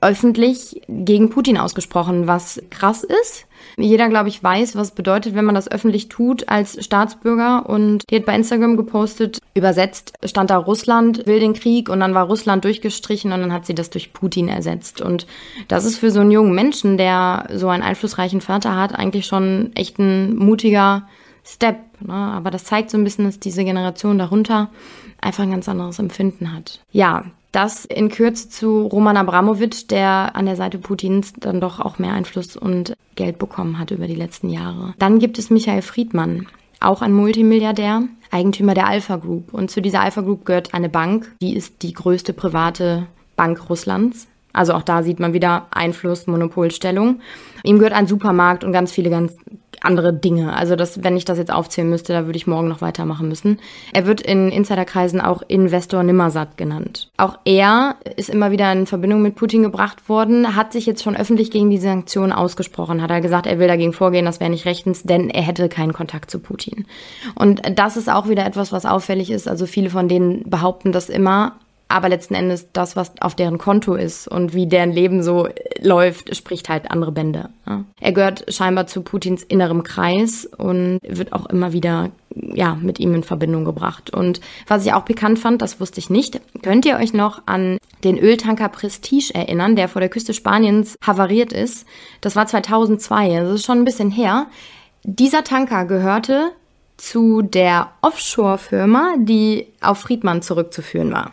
[0.00, 3.46] öffentlich gegen Putin ausgesprochen, was krass ist.
[3.78, 7.68] Jeder, glaube ich, weiß, was bedeutet, wenn man das öffentlich tut als Staatsbürger.
[7.68, 12.14] Und die hat bei Instagram gepostet, übersetzt stand da Russland will den Krieg und dann
[12.14, 15.00] war Russland durchgestrichen und dann hat sie das durch Putin ersetzt.
[15.00, 15.26] Und
[15.68, 19.72] das ist für so einen jungen Menschen, der so einen einflussreichen Vater hat, eigentlich schon
[19.74, 21.08] echt ein mutiger
[21.44, 21.78] Step.
[22.00, 22.12] Ne?
[22.12, 24.70] Aber das zeigt so ein bisschen, dass diese Generation darunter
[25.20, 26.80] einfach ein ganz anderes Empfinden hat.
[26.92, 27.24] Ja,
[27.56, 32.12] das in Kürze zu Roman Abramowitsch, der an der Seite Putins dann doch auch mehr
[32.12, 34.92] Einfluss und Geld bekommen hat über die letzten Jahre.
[34.98, 36.48] Dann gibt es Michael Friedmann,
[36.80, 39.54] auch ein Multimilliardär, Eigentümer der Alpha Group.
[39.54, 44.26] Und zu dieser Alpha Group gehört eine Bank, die ist die größte private Bank Russlands.
[44.52, 47.20] Also auch da sieht man wieder Einfluss, Monopolstellung.
[47.64, 49.34] Ihm gehört ein Supermarkt und ganz viele ganz
[49.86, 50.54] andere Dinge.
[50.54, 53.58] Also das, wenn ich das jetzt aufzählen müsste, da würde ich morgen noch weitermachen müssen.
[53.92, 57.08] Er wird in Insiderkreisen auch Investor Nimmersatt genannt.
[57.16, 61.16] Auch er ist immer wieder in Verbindung mit Putin gebracht worden, hat sich jetzt schon
[61.16, 64.66] öffentlich gegen die Sanktionen ausgesprochen, hat er gesagt, er will dagegen vorgehen, das wäre nicht
[64.66, 66.86] rechtens, denn er hätte keinen Kontakt zu Putin.
[67.34, 69.48] Und das ist auch wieder etwas, was auffällig ist.
[69.48, 71.56] Also viele von denen behaupten das immer,
[71.88, 75.48] Aber letzten Endes das, was auf deren Konto ist und wie deren Leben so
[75.80, 77.50] läuft, spricht halt andere Bände.
[77.66, 77.84] Ja.
[78.00, 83.14] Er gehört scheinbar zu Putins innerem Kreis und wird auch immer wieder ja, mit ihm
[83.14, 84.10] in Verbindung gebracht.
[84.10, 87.78] Und was ich auch bekannt fand, das wusste ich nicht, könnt ihr euch noch an
[88.04, 91.86] den Öltanker Prestige erinnern, der vor der Küste Spaniens havariert ist?
[92.20, 94.46] Das war 2002, das ist schon ein bisschen her.
[95.04, 96.50] Dieser Tanker gehörte
[96.96, 101.32] zu der Offshore-Firma, die auf Friedmann zurückzuführen war.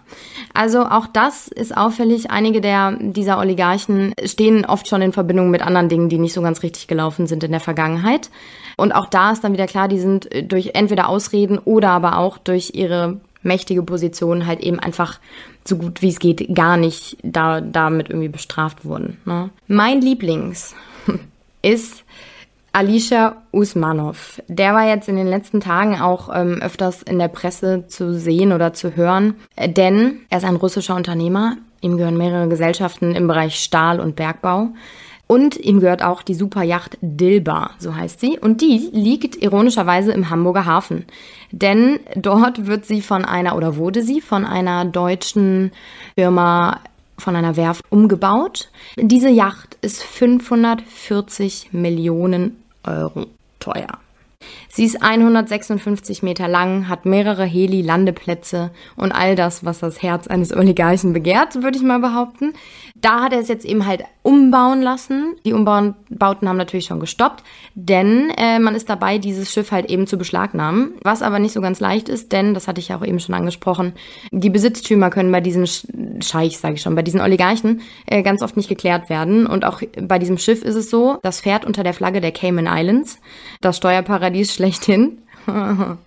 [0.54, 2.32] Also auch das ist auffällig.
[2.32, 6.42] Einige der, dieser Oligarchen stehen oft schon in Verbindung mit anderen Dingen, die nicht so
[6.42, 8.30] ganz richtig gelaufen sind in der Vergangenheit.
[8.76, 12.38] Und auch da ist dann wieder klar, die sind durch entweder Ausreden oder aber auch
[12.38, 15.20] durch ihre mächtige Position halt eben einfach
[15.66, 19.18] so gut wie es geht gar nicht da, damit irgendwie bestraft wurden.
[19.26, 19.50] Ne?
[19.68, 20.76] Mein Lieblings
[21.62, 22.04] ist
[22.76, 24.42] Alicia Usmanov.
[24.48, 28.52] Der war jetzt in den letzten Tagen auch ähm, öfters in der Presse zu sehen
[28.52, 31.58] oder zu hören, denn er ist ein russischer Unternehmer.
[31.82, 34.70] Ihm gehören mehrere Gesellschaften im Bereich Stahl und Bergbau.
[35.28, 38.40] Und ihm gehört auch die Superjacht Dilba, so heißt sie.
[38.40, 41.06] Und die liegt ironischerweise im Hamburger Hafen.
[41.52, 45.72] Denn dort wird sie von einer oder wurde sie von einer deutschen
[46.16, 46.80] Firma
[47.20, 48.70] von einer Werft umgebaut.
[48.98, 53.28] Diese Yacht ist 540 Millionen Euro
[53.60, 54.03] teuer.
[54.76, 60.52] Sie ist 156 Meter lang, hat mehrere Heli-Landeplätze und all das, was das Herz eines
[60.52, 62.54] Oligarchen begehrt, würde ich mal behaupten.
[62.96, 65.36] Da hat er es jetzt eben halt umbauen lassen.
[65.46, 67.44] Die Umbauten haben natürlich schon gestoppt,
[67.76, 70.94] denn äh, man ist dabei, dieses Schiff halt eben zu beschlagnahmen.
[71.04, 73.36] Was aber nicht so ganz leicht ist, denn, das hatte ich ja auch eben schon
[73.36, 73.94] angesprochen,
[74.32, 75.68] die Besitztümer können bei diesen
[76.24, 79.46] Scheichs, sage ich schon, bei diesen Oligarchen äh, ganz oft nicht geklärt werden.
[79.46, 82.68] Und auch bei diesem Schiff ist es so, das fährt unter der Flagge der Cayman
[82.68, 83.20] Islands,
[83.62, 85.20] das Steuerparadies schlechthin.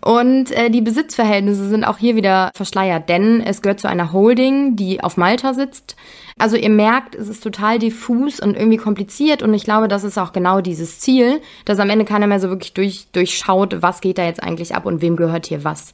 [0.00, 4.76] Und äh, die Besitzverhältnisse sind auch hier wieder verschleiert, denn es gehört zu einer Holding,
[4.76, 5.96] die auf Malta sitzt.
[6.38, 10.18] Also ihr merkt, es ist total diffus und irgendwie kompliziert und ich glaube, das ist
[10.18, 14.18] auch genau dieses Ziel, dass am Ende keiner mehr so wirklich durch, durchschaut, was geht
[14.18, 15.92] da jetzt eigentlich ab und wem gehört hier was.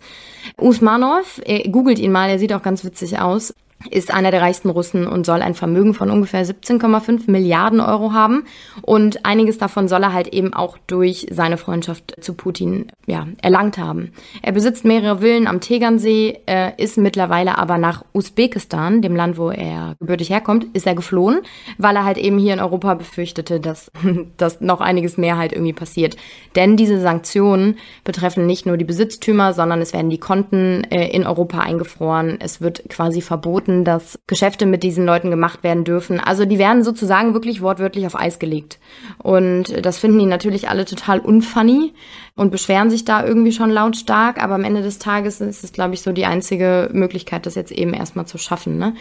[0.60, 3.54] Usmanov, äh, googelt ihn mal, er sieht auch ganz witzig aus
[3.90, 8.44] ist einer der reichsten Russen und soll ein Vermögen von ungefähr 17,5 Milliarden Euro haben.
[8.82, 13.78] Und einiges davon soll er halt eben auch durch seine Freundschaft zu Putin ja, erlangt
[13.78, 14.12] haben.
[14.42, 19.50] Er besitzt mehrere Villen am Tegernsee, äh, ist mittlerweile aber nach Usbekistan, dem Land, wo
[19.50, 21.40] er gebürtig herkommt, ist er geflohen,
[21.78, 23.90] weil er halt eben hier in Europa befürchtete, dass,
[24.36, 26.16] dass noch einiges mehr halt irgendwie passiert.
[26.56, 31.26] Denn diese Sanktionen betreffen nicht nur die Besitztümer, sondern es werden die Konten äh, in
[31.26, 32.38] Europa eingefroren.
[32.40, 36.20] Es wird quasi verboten, verboten, dass Geschäfte mit diesen Leuten gemacht werden dürfen.
[36.20, 38.78] Also die werden sozusagen wirklich wortwörtlich auf Eis gelegt.
[39.18, 41.92] Und das finden die natürlich alle total unfunny
[42.34, 44.42] und beschweren sich da irgendwie schon lautstark.
[44.42, 47.72] Aber am Ende des Tages ist es, glaube ich, so die einzige Möglichkeit, das jetzt
[47.72, 48.78] eben erstmal zu schaffen.
[48.78, 48.94] Ne?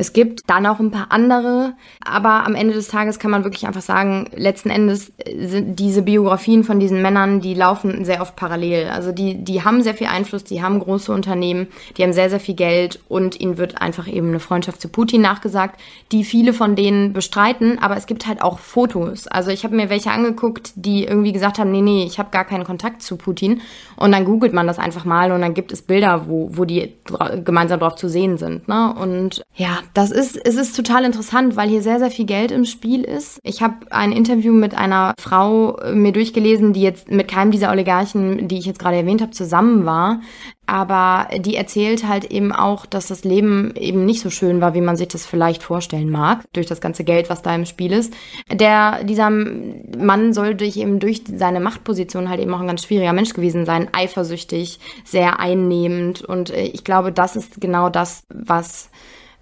[0.00, 3.66] Es gibt dann auch ein paar andere, aber am Ende des Tages kann man wirklich
[3.66, 8.90] einfach sagen, letzten Endes sind diese Biografien von diesen Männern, die laufen sehr oft parallel.
[8.90, 12.38] Also die, die haben sehr viel Einfluss, die haben große Unternehmen, die haben sehr, sehr
[12.38, 15.80] viel Geld und ihnen wird einfach eben eine Freundschaft zu Putin nachgesagt,
[16.12, 19.26] die viele von denen bestreiten, aber es gibt halt auch Fotos.
[19.26, 22.44] Also ich habe mir welche angeguckt, die irgendwie gesagt haben, nee, nee, ich habe gar
[22.44, 23.62] keinen Kontakt zu Putin.
[23.96, 26.94] Und dann googelt man das einfach mal und dann gibt es Bilder, wo, wo die
[27.44, 28.68] gemeinsam drauf zu sehen sind.
[28.68, 28.94] Ne?
[28.94, 32.64] Und ja, das ist, es ist total interessant, weil hier sehr, sehr viel Geld im
[32.64, 33.40] Spiel ist.
[33.42, 37.70] Ich habe ein Interview mit einer Frau äh, mir durchgelesen, die jetzt mit keinem dieser
[37.70, 40.20] Oligarchen, die ich jetzt gerade erwähnt habe, zusammen war.
[40.68, 44.82] Aber die erzählt halt eben auch, dass das Leben eben nicht so schön war, wie
[44.82, 48.12] man sich das vielleicht vorstellen mag, durch das ganze Geld, was da im Spiel ist.
[48.52, 53.14] Der, dieser Mann soll durch eben durch seine Machtposition halt eben auch ein ganz schwieriger
[53.14, 56.20] Mensch gewesen sein, eifersüchtig, sehr einnehmend.
[56.20, 58.90] Und äh, ich glaube, das ist genau das, was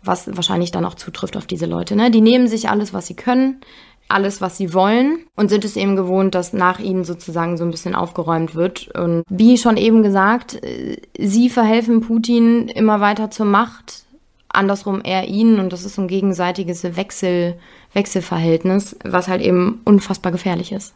[0.07, 1.97] was wahrscheinlich dann auch zutrifft auf diese Leute.
[1.97, 2.11] Ne?
[2.11, 3.61] Die nehmen sich alles, was sie können,
[4.09, 7.71] alles, was sie wollen und sind es eben gewohnt, dass nach ihnen sozusagen so ein
[7.71, 8.89] bisschen aufgeräumt wird.
[8.97, 14.05] Und wie schon eben gesagt, äh, sie verhelfen Putin immer weiter zur Macht,
[14.49, 17.59] andersrum er ihnen und das ist so ein gegenseitiges Wechsel,
[17.93, 20.95] Wechselverhältnis, was halt eben unfassbar gefährlich ist.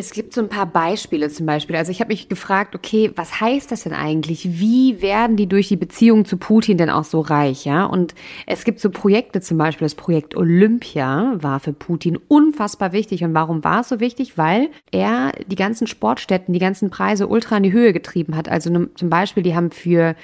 [0.00, 1.74] Es gibt so ein paar Beispiele zum Beispiel.
[1.74, 4.60] Also ich habe mich gefragt, okay, was heißt das denn eigentlich?
[4.60, 7.64] Wie werden die durch die Beziehung zu Putin denn auch so reich?
[7.64, 7.84] Ja?
[7.84, 8.14] Und
[8.46, 13.24] es gibt so Projekte, zum Beispiel das Projekt Olympia war für Putin unfassbar wichtig.
[13.24, 14.38] Und warum war es so wichtig?
[14.38, 18.48] Weil er die ganzen Sportstätten, die ganzen Preise ultra in die Höhe getrieben hat.
[18.48, 20.14] Also zum Beispiel, die haben für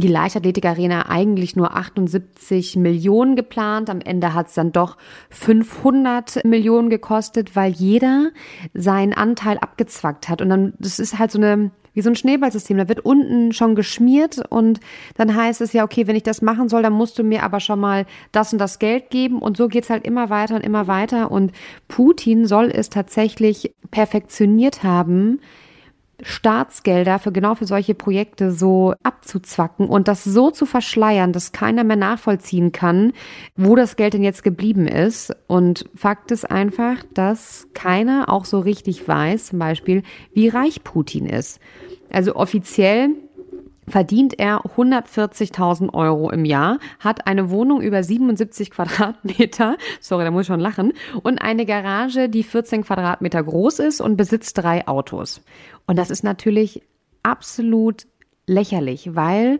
[0.00, 3.90] die Leichtathletikarena eigentlich nur 78 Millionen geplant.
[3.90, 4.96] Am Ende hat es dann doch
[5.30, 8.30] 500 Millionen gekostet, weil jeder
[8.74, 10.42] seinen Anteil abgezwackt hat.
[10.42, 12.76] Und dann, das ist halt so eine wie so ein Schneeballsystem.
[12.76, 14.80] Da wird unten schon geschmiert und
[15.16, 17.58] dann heißt es ja, okay, wenn ich das machen soll, dann musst du mir aber
[17.58, 20.86] schon mal das und das Geld geben und so geht's halt immer weiter und immer
[20.88, 21.52] weiter und
[21.88, 25.40] Putin soll es tatsächlich perfektioniert haben,
[26.22, 31.84] Staatsgelder für genau für solche Projekte so abzuzwacken und das so zu verschleiern, dass keiner
[31.84, 33.12] mehr nachvollziehen kann,
[33.56, 35.34] wo das Geld denn jetzt geblieben ist.
[35.46, 40.02] Und Fakt ist einfach, dass keiner auch so richtig weiß, zum Beispiel,
[40.32, 41.60] wie reich Putin ist.
[42.10, 43.10] Also offiziell
[43.88, 50.42] verdient er 140.000 Euro im Jahr, hat eine Wohnung über 77 Quadratmeter, sorry, da muss
[50.42, 55.42] ich schon lachen, und eine Garage, die 14 Quadratmeter groß ist und besitzt drei Autos.
[55.86, 56.82] Und das ist natürlich
[57.22, 58.06] absolut
[58.46, 59.58] lächerlich, weil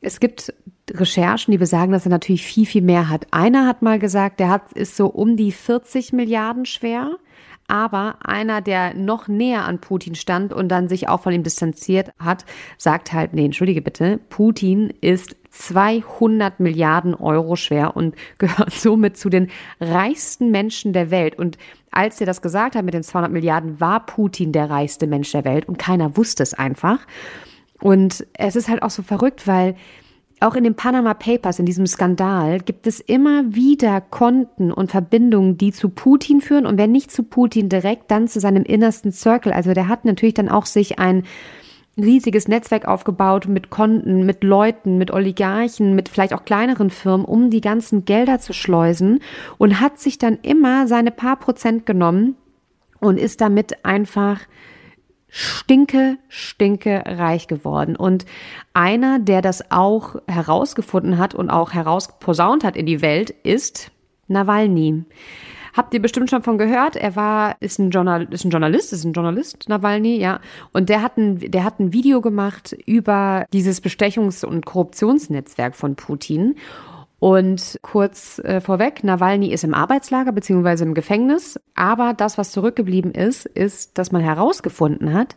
[0.00, 0.52] es gibt
[0.90, 3.26] Recherchen, die besagen, dass er natürlich viel, viel mehr hat.
[3.30, 7.16] Einer hat mal gesagt, der hat, ist so um die 40 Milliarden schwer.
[7.70, 12.10] Aber einer, der noch näher an Putin stand und dann sich auch von ihm distanziert
[12.18, 12.44] hat,
[12.78, 19.28] sagt halt, nee, entschuldige bitte, Putin ist 200 Milliarden Euro schwer und gehört somit zu
[19.28, 21.38] den reichsten Menschen der Welt.
[21.38, 21.58] Und
[21.92, 25.44] als er das gesagt hat mit den 200 Milliarden, war Putin der reichste Mensch der
[25.44, 27.06] Welt und keiner wusste es einfach.
[27.80, 29.76] Und es ist halt auch so verrückt, weil
[30.40, 35.58] auch in den Panama Papers, in diesem Skandal, gibt es immer wieder Konten und Verbindungen,
[35.58, 39.52] die zu Putin führen und wenn nicht zu Putin direkt, dann zu seinem innersten Circle.
[39.52, 41.24] Also der hat natürlich dann auch sich ein
[41.98, 47.50] riesiges Netzwerk aufgebaut mit Konten, mit Leuten, mit Oligarchen, mit vielleicht auch kleineren Firmen, um
[47.50, 49.20] die ganzen Gelder zu schleusen
[49.58, 52.36] und hat sich dann immer seine paar Prozent genommen
[53.00, 54.40] und ist damit einfach
[55.30, 57.96] stinke, stinke reich geworden.
[57.96, 58.26] Und
[58.74, 63.90] einer, der das auch herausgefunden hat und auch herausposaunt hat in die Welt, ist
[64.28, 65.04] Nawalny.
[65.72, 66.96] Habt ihr bestimmt schon von gehört?
[66.96, 70.40] Er war, ist ein, Journal, ist ein Journalist, ist ein Journalist, Nawalny, ja.
[70.72, 75.94] Und der hat ein, der hat ein Video gemacht über dieses Bestechungs- und Korruptionsnetzwerk von
[75.94, 76.56] Putin.
[77.20, 81.60] Und kurz äh, vorweg, Nawalny ist im Arbeitslager beziehungsweise im Gefängnis.
[81.74, 85.36] Aber das, was zurückgeblieben ist, ist, dass man herausgefunden hat,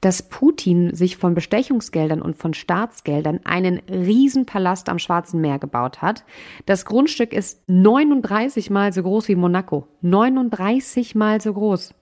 [0.00, 6.24] dass Putin sich von Bestechungsgeldern und von Staatsgeldern einen Riesenpalast am Schwarzen Meer gebaut hat.
[6.64, 9.88] Das Grundstück ist 39 mal so groß wie Monaco.
[10.02, 11.92] 39 mal so groß.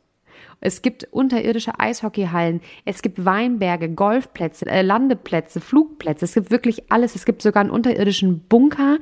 [0.60, 7.14] Es gibt unterirdische Eishockeyhallen, es gibt Weinberge, Golfplätze, äh, Landeplätze, Flugplätze, es gibt wirklich alles.
[7.14, 8.98] Es gibt sogar einen unterirdischen Bunker,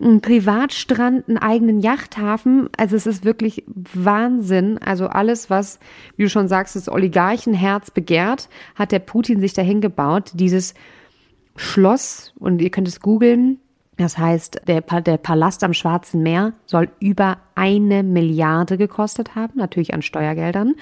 [0.00, 2.68] einen Privatstrand, einen eigenen Yachthafen.
[2.76, 4.78] Also es ist wirklich Wahnsinn.
[4.78, 5.78] Also alles, was,
[6.16, 10.32] wie du schon sagst, das Oligarchenherz begehrt, hat der Putin sich dahin gebaut.
[10.34, 10.74] Dieses
[11.56, 13.58] Schloss, und ihr könnt es googeln,
[13.96, 19.94] das heißt, der, der Palast am Schwarzen Meer soll über eine Milliarde gekostet haben, natürlich
[19.94, 20.74] an Steuergeldern,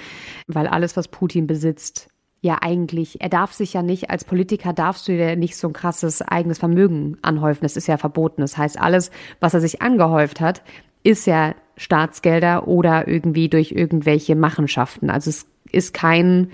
[0.48, 2.08] weil alles, was Putin besitzt,
[2.40, 5.72] ja eigentlich, er darf sich ja nicht, als Politiker darfst du dir nicht so ein
[5.72, 7.62] krasses eigenes Vermögen anhäufen.
[7.62, 8.42] Das ist ja verboten.
[8.42, 10.62] Das heißt, alles, was er sich angehäuft hat,
[11.02, 15.08] ist ja Staatsgelder oder irgendwie durch irgendwelche Machenschaften.
[15.08, 16.50] Also es ist kein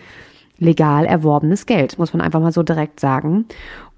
[0.58, 3.46] legal erworbenes Geld, muss man einfach mal so direkt sagen.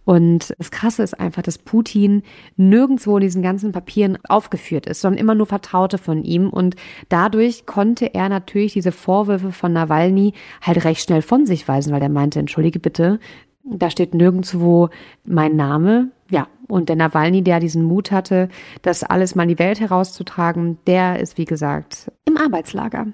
[0.05, 2.23] Und das Krasse ist einfach, dass Putin
[2.57, 6.51] nirgendwo in diesen ganzen Papieren aufgeführt ist, sondern immer nur Vertraute von ihm.
[6.51, 6.75] Und
[7.09, 12.03] dadurch konnte er natürlich diese Vorwürfe von Nawalny halt recht schnell von sich weisen, weil
[12.03, 13.21] er meinte, entschuldige bitte,
[13.65, 14.89] da steht nirgendwo
[15.25, 16.09] mein Name.
[16.31, 18.49] Ja, und der Nawalny, der diesen Mut hatte,
[18.83, 23.07] das alles mal in die Welt herauszutragen, der ist, wie gesagt, im Arbeitslager.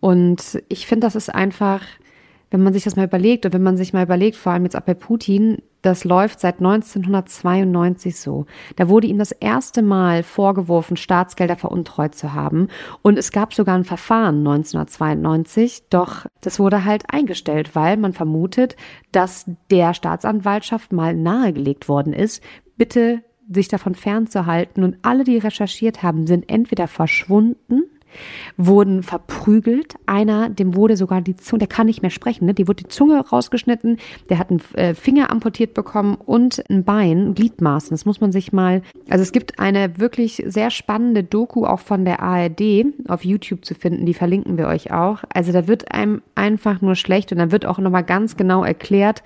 [0.00, 1.80] Und ich finde, das ist einfach,
[2.54, 4.76] wenn man sich das mal überlegt und wenn man sich mal überlegt, vor allem jetzt
[4.76, 8.46] auch bei Putin, das läuft seit 1992 so.
[8.76, 12.68] Da wurde ihm das erste Mal vorgeworfen, Staatsgelder veruntreut zu haben.
[13.02, 18.76] Und es gab sogar ein Verfahren 1992, doch das wurde halt eingestellt, weil man vermutet,
[19.10, 22.40] dass der Staatsanwaltschaft mal nahegelegt worden ist,
[22.76, 24.84] bitte sich davon fernzuhalten.
[24.84, 27.82] Und alle, die recherchiert haben, sind entweder verschwunden
[28.56, 29.94] wurden verprügelt.
[30.06, 32.54] Einer, dem wurde sogar die Zunge, der kann nicht mehr sprechen, ne?
[32.54, 33.98] die wurde die Zunge rausgeschnitten,
[34.30, 37.90] der hat einen äh, Finger amputiert bekommen und ein Bein, Gliedmaßen.
[37.90, 42.04] Das muss man sich mal, also es gibt eine wirklich sehr spannende Doku auch von
[42.04, 45.24] der ARD auf YouTube zu finden, die verlinken wir euch auch.
[45.32, 49.22] Also da wird einem einfach nur schlecht und dann wird auch nochmal ganz genau erklärt,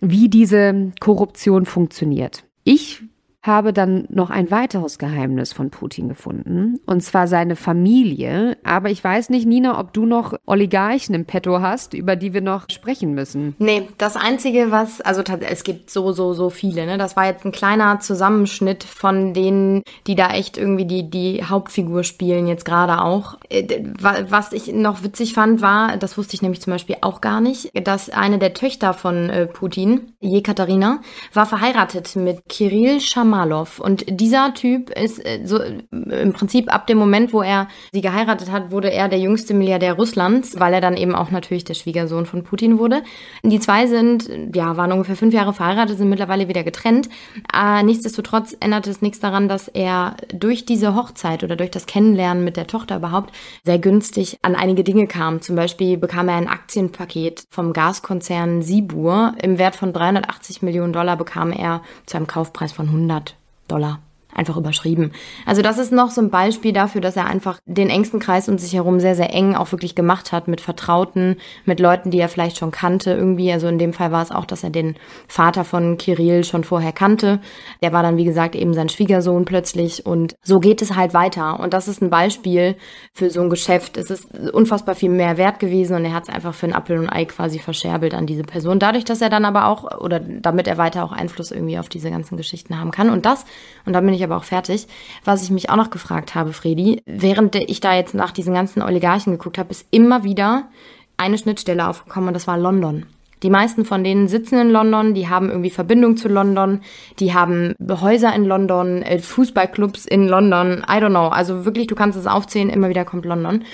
[0.00, 2.44] wie diese Korruption funktioniert.
[2.64, 3.02] Ich
[3.42, 8.56] habe dann noch ein weiteres Geheimnis von Putin gefunden, und zwar seine Familie.
[8.62, 12.40] Aber ich weiß nicht, Nina, ob du noch Oligarchen im Petto hast, über die wir
[12.40, 13.56] noch sprechen müssen.
[13.58, 16.98] Nee, das Einzige, was, also es gibt so, so, so viele, ne?
[16.98, 22.04] Das war jetzt ein kleiner Zusammenschnitt von denen, die da echt irgendwie die, die Hauptfigur
[22.04, 23.38] spielen, jetzt gerade auch.
[23.48, 27.40] Äh, was ich noch witzig fand, war, das wusste ich nämlich zum Beispiel auch gar
[27.40, 31.00] nicht, dass eine der Töchter von äh, Putin, Jekaterina,
[31.32, 33.00] war verheiratet mit Kirill
[33.32, 33.80] Shamalov.
[33.80, 35.58] Und dieser Typ ist äh, so
[35.90, 39.94] im Prinzip ab dem Moment, wo er sie geheiratet hat, wurde er der jüngste Milliardär
[39.94, 43.02] Russlands, weil er dann eben auch natürlich der Schwiegersohn von Putin wurde.
[43.42, 47.08] Die zwei sind, ja, waren ungefähr fünf Jahre verheiratet, sind mittlerweile wieder getrennt.
[47.54, 52.44] Äh, nichtsdestotrotz ändert es nichts daran, dass er durch diese Hochzeit oder durch das Kennenlernen
[52.44, 55.40] mit der Tochter überhaupt sehr günstig an einige Dinge kam.
[55.40, 59.34] Zum Beispiel bekam er ein Aktienpaket vom Gaskonzern Sibur.
[59.42, 63.21] Im Wert von 380 Millionen Dollar bekam er zu einem Kaufpreis von 100
[63.68, 64.00] Dollar
[64.34, 65.12] einfach überschrieben.
[65.46, 68.58] Also das ist noch so ein Beispiel dafür, dass er einfach den engsten Kreis um
[68.58, 72.28] sich herum sehr, sehr eng auch wirklich gemacht hat mit Vertrauten, mit Leuten, die er
[72.28, 73.52] vielleicht schon kannte irgendwie.
[73.52, 74.96] Also in dem Fall war es auch, dass er den
[75.28, 77.40] Vater von Kirill schon vorher kannte.
[77.82, 81.60] Der war dann, wie gesagt, eben sein Schwiegersohn plötzlich und so geht es halt weiter.
[81.60, 82.76] Und das ist ein Beispiel
[83.12, 83.96] für so ein Geschäft.
[83.96, 86.98] Es ist unfassbar viel mehr wert gewesen und er hat es einfach für ein Apfel
[86.98, 88.78] und Ei quasi verscherbelt an diese Person.
[88.78, 92.10] Dadurch, dass er dann aber auch, oder damit er weiter auch Einfluss irgendwie auf diese
[92.10, 93.10] ganzen Geschichten haben kann.
[93.10, 93.44] Und das,
[93.84, 94.86] und da bin ich ich aber auch fertig.
[95.24, 98.82] Was ich mich auch noch gefragt habe, Fredi, während ich da jetzt nach diesen ganzen
[98.82, 100.68] Oligarchen geguckt habe, ist immer wieder
[101.16, 103.06] eine Schnittstelle aufgekommen und das war London.
[103.42, 106.80] Die meisten von denen sitzen in London, die haben irgendwie Verbindung zu London,
[107.18, 111.28] die haben Häuser in London, äh, Fußballclubs in London, I don't know.
[111.28, 113.64] Also wirklich, du kannst es aufzählen, immer wieder kommt London.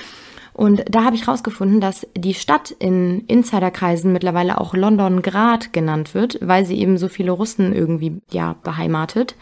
[0.59, 6.15] Und da habe ich rausgefunden, dass die Stadt in Insiderkreisen mittlerweile auch London Grad genannt
[6.15, 9.37] wird, weil sie eben so viele Russen irgendwie ja beheimatet.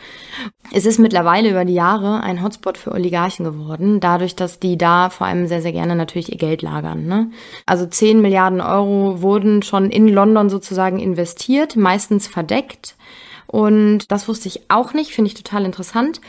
[0.74, 5.08] Es ist mittlerweile über die Jahre ein Hotspot für Oligarchen geworden, dadurch, dass die da
[5.08, 7.06] vor allem sehr, sehr gerne natürlich ihr Geld lagern.
[7.06, 7.30] Ne?
[7.64, 12.94] Also 10 Milliarden Euro wurden schon in London sozusagen investiert, meistens verdeckt.
[13.46, 16.20] Und das wusste ich auch nicht, finde ich total interessant.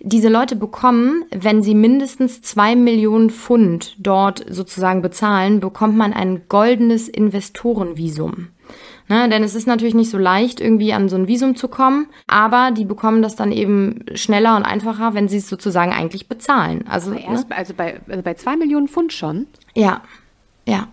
[0.00, 6.42] Diese Leute bekommen, wenn sie mindestens zwei Millionen Pfund dort sozusagen bezahlen, bekommt man ein
[6.48, 8.48] goldenes Investorenvisum.
[9.06, 12.06] Ne, denn es ist natürlich nicht so leicht, irgendwie an so ein Visum zu kommen,
[12.26, 16.86] aber die bekommen das dann eben schneller und einfacher, wenn sie es sozusagen eigentlich bezahlen.
[16.88, 17.56] Also, erst, ne?
[17.56, 19.46] also bei, also bei zwei Millionen Pfund schon?
[19.74, 20.00] Ja,
[20.66, 20.88] ja.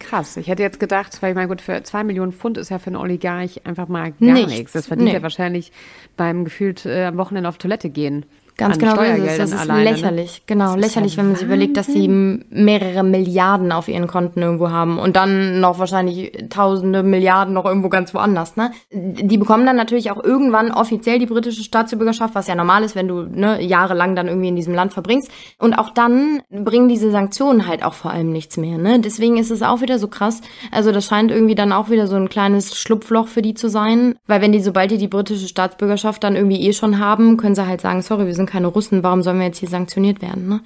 [0.00, 0.36] Krass.
[0.38, 2.88] Ich hätte jetzt gedacht, weil ich meine, gut, für zwei Millionen Pfund ist ja für
[2.88, 4.50] einen Oligarch einfach mal gar nichts.
[4.50, 4.72] nichts.
[4.72, 5.14] Das verdient nee.
[5.14, 5.70] er wahrscheinlich
[6.16, 8.24] beim gefühlt äh, am Wochenende auf Toilette gehen.
[8.60, 9.38] Ganz genau ist es.
[9.38, 9.90] Das ist alleine, ne?
[9.90, 10.32] lächerlich.
[10.34, 10.42] Ne?
[10.46, 14.70] Genau, lächerlich, ja wenn man sich überlegt, dass sie mehrere Milliarden auf ihren Konten irgendwo
[14.70, 18.56] haben und dann noch wahrscheinlich tausende Milliarden noch irgendwo ganz woanders.
[18.56, 18.72] Ne?
[18.92, 23.08] Die bekommen dann natürlich auch irgendwann offiziell die britische Staatsbürgerschaft, was ja normal ist, wenn
[23.08, 25.30] du ne, jahrelang dann irgendwie in diesem Land verbringst.
[25.58, 28.76] Und auch dann bringen diese Sanktionen halt auch vor allem nichts mehr.
[28.76, 29.00] Ne?
[29.00, 30.42] Deswegen ist es auch wieder so krass.
[30.70, 34.16] Also das scheint irgendwie dann auch wieder so ein kleines Schlupfloch für die zu sein,
[34.26, 37.66] weil wenn die, sobald die die britische Staatsbürgerschaft dann irgendwie eh schon haben, können sie
[37.66, 40.48] halt sagen, sorry, wir sind keine Russen, warum sollen wir jetzt hier sanktioniert werden?
[40.48, 40.60] Ne?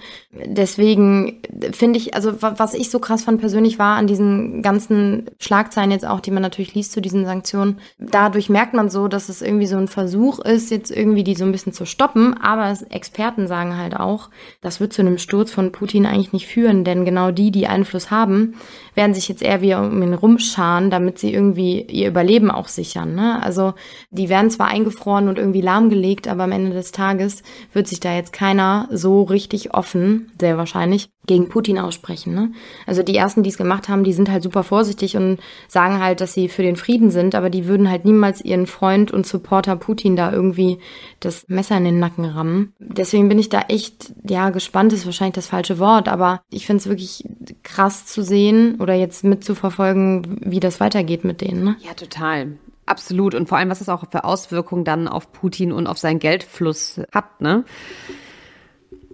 [0.47, 5.91] Deswegen finde ich, also was ich so krass fand persönlich war an diesen ganzen Schlagzeilen
[5.91, 9.43] jetzt auch, die man natürlich liest zu diesen Sanktionen, dadurch merkt man so, dass es
[9.43, 13.47] irgendwie so ein Versuch ist, jetzt irgendwie die so ein bisschen zu stoppen, aber Experten
[13.47, 14.31] sagen halt auch,
[14.61, 18.11] das wird zu einem Sturz von Putin eigentlich nicht führen, denn genau die, die Einfluss
[18.11, 18.55] haben,
[18.95, 23.15] werden sich jetzt eher wieder um ihn rumscharen, damit sie irgendwie ihr Überleben auch sichern.
[23.15, 23.43] Ne?
[23.43, 23.75] Also
[24.11, 27.43] die werden zwar eingefroren und irgendwie lahmgelegt, aber am Ende des Tages
[27.73, 32.35] wird sich da jetzt keiner so richtig offen, sehr wahrscheinlich, gegen Putin aussprechen.
[32.35, 32.53] Ne?
[32.87, 35.39] Also die ersten, die es gemacht haben, die sind halt super vorsichtig und
[35.69, 39.11] sagen halt, dass sie für den Frieden sind, aber die würden halt niemals ihren Freund
[39.11, 40.79] und Supporter Putin da irgendwie
[41.21, 42.75] das Messer in den Nacken rammen.
[42.79, 46.81] Deswegen bin ich da echt, ja, gespannt ist wahrscheinlich das falsche Wort, aber ich finde
[46.81, 47.25] es wirklich
[47.63, 51.65] krass zu sehen oder jetzt mitzuverfolgen, wie das weitergeht mit denen.
[51.65, 51.77] Ne?
[51.81, 52.53] Ja, total.
[52.87, 53.35] Absolut.
[53.35, 57.01] Und vor allem, was das auch für Auswirkungen dann auf Putin und auf seinen Geldfluss
[57.13, 57.65] hat, ne?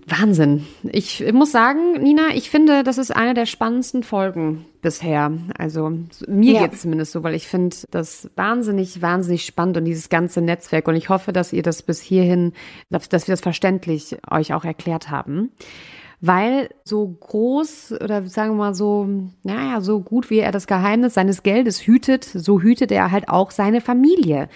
[0.06, 0.66] Wahnsinn.
[0.82, 5.30] Ich muss sagen, Nina, ich finde, das ist eine der spannendsten Folgen bisher.
[5.56, 5.92] Also
[6.26, 6.62] mir ja.
[6.62, 10.88] geht es zumindest so, weil ich finde das wahnsinnig, wahnsinnig spannend und dieses ganze Netzwerk.
[10.88, 12.54] Und ich hoffe, dass ihr das bis hierhin,
[12.90, 15.52] dass wir das verständlich euch auch erklärt haben.
[16.20, 19.08] Weil so groß oder sagen wir mal so,
[19.42, 23.50] naja, so gut wie er das Geheimnis seines Geldes hütet, so hütet er halt auch
[23.50, 24.48] seine Familie.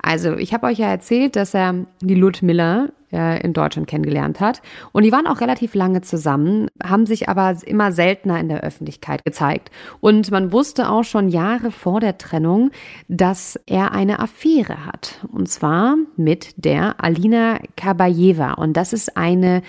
[0.00, 4.62] Also ich habe euch ja erzählt, dass er die Ludmilla äh, in Deutschland kennengelernt hat.
[4.92, 9.24] Und die waren auch relativ lange zusammen, haben sich aber immer seltener in der Öffentlichkeit
[9.24, 9.70] gezeigt.
[10.00, 12.70] Und man wusste auch schon Jahre vor der Trennung,
[13.08, 15.26] dass er eine Affäre hat.
[15.32, 18.52] Und zwar mit der Alina Kabayeva.
[18.52, 19.62] Und das ist eine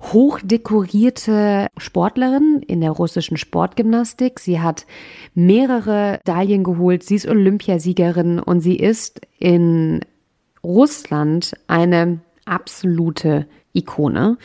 [0.00, 4.40] hochdekorierte Sportlerin in der russischen Sportgymnastik.
[4.40, 4.86] Sie hat
[5.34, 7.02] mehrere Medaillen geholt.
[7.02, 10.00] Sie ist Olympiasiegerin und sie ist in
[10.62, 14.38] Russland eine absolute Ikone.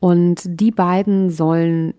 [0.00, 1.94] Und die beiden sollen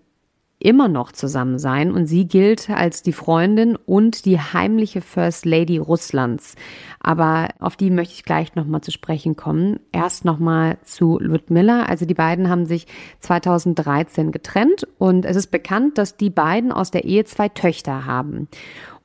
[0.60, 5.78] immer noch zusammen sein und sie gilt als die Freundin und die heimliche First Lady
[5.78, 6.56] Russlands.
[7.00, 9.78] Aber auf die möchte ich gleich nochmal zu sprechen kommen.
[9.92, 11.84] Erst nochmal zu Ludmilla.
[11.84, 12.86] Also die beiden haben sich
[13.20, 18.48] 2013 getrennt und es ist bekannt, dass die beiden aus der Ehe zwei Töchter haben.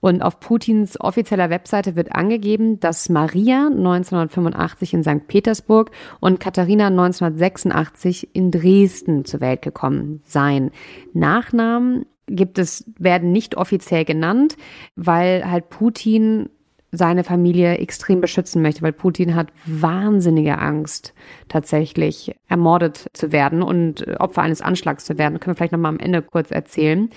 [0.04, 5.28] Und auf Putins offizieller Webseite wird angegeben, dass Maria 1985 in St.
[5.30, 10.72] Petersburg und Katharina 1986 in Dresden zur Welt gekommen seien.
[11.14, 14.58] Nachnamen gibt es, werden nicht offiziell genannt,
[14.97, 16.49] weil halt Putin
[16.94, 21.14] seine Familie extrem beschützen möchte, weil Putin hat wahnsinnige Angst,
[21.50, 25.39] tatsächlich ermordet zu werden und Opfer eines Anschlags zu werden.
[25.39, 27.10] können wir vielleicht nochmal am Ende kurz erzählen.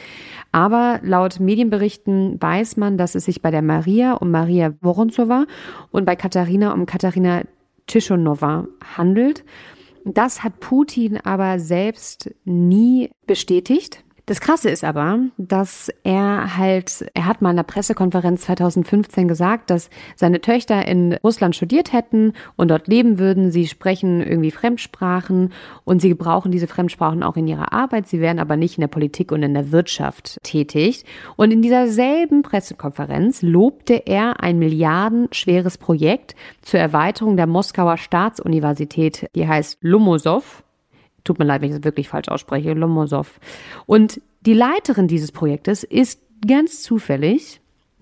[0.51, 5.45] Aber laut Medienberichten weiß man, dass es sich bei der Maria um Maria Voronzova
[5.91, 7.43] und bei Katharina um Katharina
[7.87, 8.66] Tischonova
[8.97, 9.45] handelt.
[10.05, 14.06] Das hat Putin aber selbst nie bestätigt.
[14.29, 19.70] Das Krasse ist aber, dass er halt, er hat mal in der Pressekonferenz 2015 gesagt,
[19.70, 23.53] dass seine Töchter in Russland studiert hätten und dort leben würden.
[23.53, 25.53] Sie sprechen irgendwie Fremdsprachen
[25.85, 28.09] und sie gebrauchen diese Fremdsprachen auch in ihrer Arbeit.
[28.09, 31.05] Sie wären aber nicht in der Politik und in der Wirtschaft tätig.
[31.37, 39.31] Und in dieser selben Pressekonferenz lobte er ein milliardenschweres Projekt zur Erweiterung der Moskauer Staatsuniversität,
[39.37, 40.43] die heißt Lomosow
[41.27, 43.41] Tut mir leid, wenn ich das wirklich falsch ausspreche, Lomosov.
[43.85, 47.61] Und die Leiterin dieses Projektes ist ganz zufällig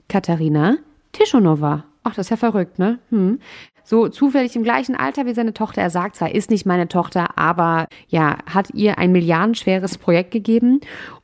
[0.08, 0.76] Katharina
[1.12, 1.84] Tischonova.
[2.02, 2.98] Ach, das ist ja verrückt, ne?
[3.08, 3.38] Hm.
[3.82, 5.80] So zufällig im gleichen Alter wie seine Tochter.
[5.80, 10.80] Er sagt zwar, ist nicht meine Tochter, aber ja, hat ihr ein milliardenschweres Projekt gegeben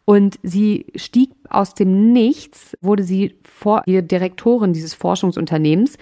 [0.06, 5.98] und sie stieg aus dem Nichts, wurde sie vor, die Direktorin dieses Forschungsunternehmens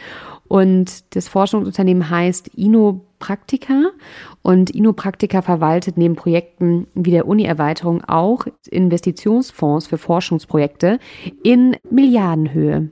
[0.49, 3.91] und das Forschungsunternehmen heißt Inopraktika
[4.43, 10.99] und Inopraktika verwaltet neben Projekten wie der Uni-Erweiterung auch Investitionsfonds für Forschungsprojekte
[11.43, 12.91] in Milliardenhöhe.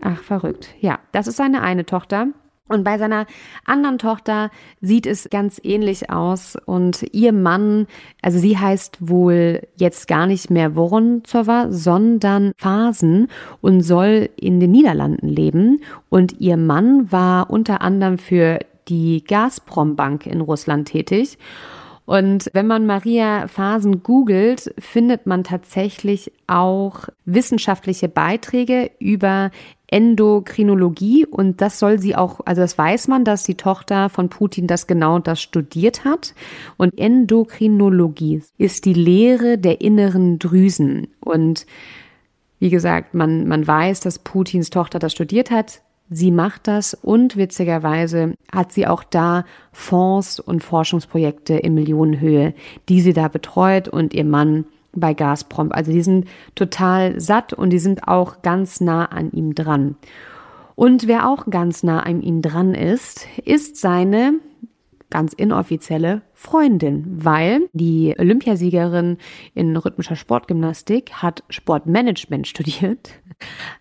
[0.00, 0.74] Ach, verrückt.
[0.80, 2.28] Ja, das ist seine eine Tochter.
[2.68, 3.26] Und bei seiner
[3.64, 4.50] anderen Tochter
[4.80, 6.56] sieht es ganz ähnlich aus.
[6.66, 7.86] Und ihr Mann,
[8.22, 13.28] also sie heißt wohl jetzt gar nicht mehr Woronzowa, sondern Phasen
[13.60, 15.80] und soll in den Niederlanden leben.
[16.08, 18.58] Und ihr Mann war unter anderem für
[18.88, 21.38] die Gazprom-Bank in Russland tätig.
[22.06, 29.50] Und wenn man Maria Phasen googelt, findet man tatsächlich auch wissenschaftliche Beiträge über
[29.88, 34.66] Endokrinologie und das soll sie auch, also das weiß man, dass die Tochter von Putin
[34.66, 36.34] das genau das studiert hat.
[36.76, 41.08] Und Endokrinologie ist die Lehre der inneren Drüsen.
[41.20, 41.66] Und
[42.58, 45.82] wie gesagt, man, man weiß, dass Putins Tochter das studiert hat.
[46.08, 52.54] Sie macht das und witzigerweise hat sie auch da Fonds und Forschungsprojekte in Millionenhöhe,
[52.88, 54.66] die sie da betreut und ihr Mann
[54.96, 55.72] bei Gazprom.
[55.72, 59.96] Also die sind total satt und die sind auch ganz nah an ihm dran.
[60.74, 64.34] Und wer auch ganz nah an ihm dran ist, ist seine
[65.10, 69.18] ganz inoffizielle Freundin, weil die Olympiasiegerin
[69.54, 73.10] in rhythmischer Sportgymnastik hat Sportmanagement studiert.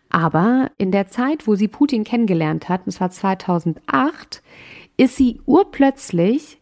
[0.09, 4.41] Aber in der Zeit, wo sie Putin kennengelernt hat, und zwar 2008,
[4.97, 6.59] ist sie urplötzlich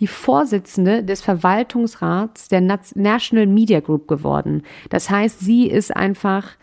[0.00, 4.62] die Vorsitzende des Verwaltungsrats der National Media Group geworden.
[4.90, 6.56] Das heißt, sie ist einfach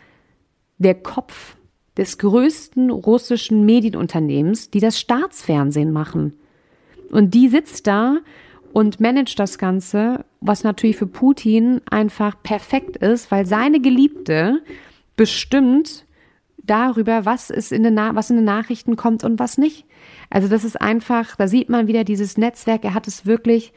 [0.77, 1.55] der Kopf
[1.97, 6.33] des größten russischen Medienunternehmens, die das Staatsfernsehen machen.
[7.11, 8.17] Und die sitzt da
[8.73, 14.61] und managt das Ganze, was natürlich für Putin einfach perfekt ist, weil seine Geliebte
[15.15, 16.05] bestimmt
[16.63, 19.85] darüber, was, ist in den was in den Nachrichten kommt und was nicht.
[20.29, 23.73] Also das ist einfach, da sieht man wieder dieses Netzwerk, er hat es wirklich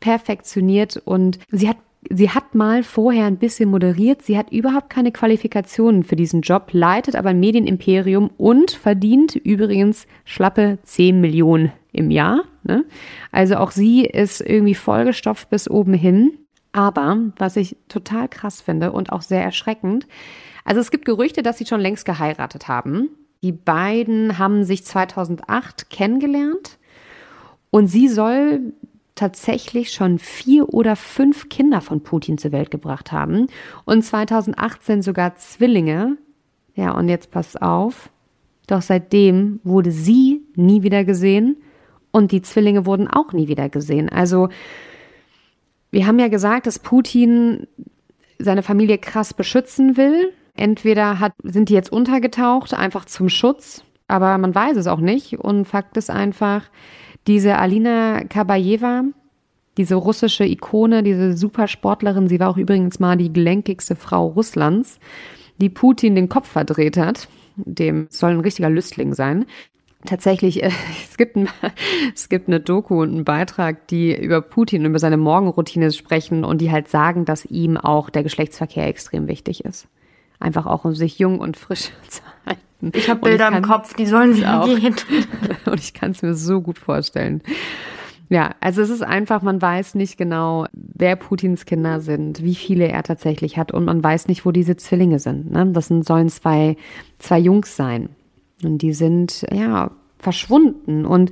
[0.00, 1.78] perfektioniert und sie hat
[2.10, 4.20] Sie hat mal vorher ein bisschen moderiert.
[4.20, 10.06] Sie hat überhaupt keine Qualifikationen für diesen Job, leitet aber ein Medienimperium und verdient übrigens
[10.26, 12.44] schlappe 10 Millionen im Jahr.
[12.62, 12.84] Ne?
[13.32, 16.32] Also auch sie ist irgendwie vollgestopft bis oben hin.
[16.72, 20.06] Aber was ich total krass finde und auch sehr erschreckend,
[20.64, 23.10] also es gibt Gerüchte, dass sie schon längst geheiratet haben.
[23.42, 26.78] Die beiden haben sich 2008 kennengelernt
[27.70, 28.72] und sie soll
[29.14, 33.46] tatsächlich schon vier oder fünf Kinder von Putin zur Welt gebracht haben
[33.84, 36.16] und 2018 sogar Zwillinge.
[36.74, 38.10] Ja, und jetzt pass auf.
[38.66, 41.56] Doch seitdem wurde sie nie wieder gesehen
[42.10, 44.08] und die Zwillinge wurden auch nie wieder gesehen.
[44.08, 44.48] Also
[45.90, 47.66] wir haben ja gesagt, dass Putin
[48.38, 50.32] seine Familie krass beschützen will.
[50.56, 55.38] Entweder hat, sind die jetzt untergetaucht, einfach zum Schutz, aber man weiß es auch nicht.
[55.38, 56.70] Und Fakt ist einfach,
[57.26, 59.02] diese Alina Kabayeva,
[59.76, 65.00] diese russische Ikone, diese Supersportlerin, sie war auch übrigens mal die gelenkigste Frau Russlands,
[65.58, 67.28] die Putin den Kopf verdreht hat.
[67.56, 69.46] Dem soll ein richtiger Lüstling sein.
[70.06, 70.70] Tatsächlich, äh,
[71.10, 71.48] es gibt, ein,
[72.14, 76.60] es gibt eine Doku und einen Beitrag, die über Putin, über seine Morgenroutine sprechen und
[76.60, 79.88] die halt sagen, dass ihm auch der Geschlechtsverkehr extrem wichtig ist.
[80.40, 82.92] Einfach auch, um sich jung und frisch zu halten.
[82.94, 84.66] Ich habe Bilder ich im Kopf, die sollen wieder auch.
[84.66, 84.94] gehen.
[85.64, 87.42] Und ich kann es mir so gut vorstellen.
[88.28, 92.88] Ja, also es ist einfach, man weiß nicht genau, wer Putins Kinder sind, wie viele
[92.88, 95.50] er tatsächlich hat und man weiß nicht, wo diese Zwillinge sind.
[95.50, 95.66] Ne?
[95.72, 96.76] Das sind, sollen zwei,
[97.18, 98.08] zwei Jungs sein.
[98.62, 101.04] Und die sind, ja, verschwunden.
[101.04, 101.30] Und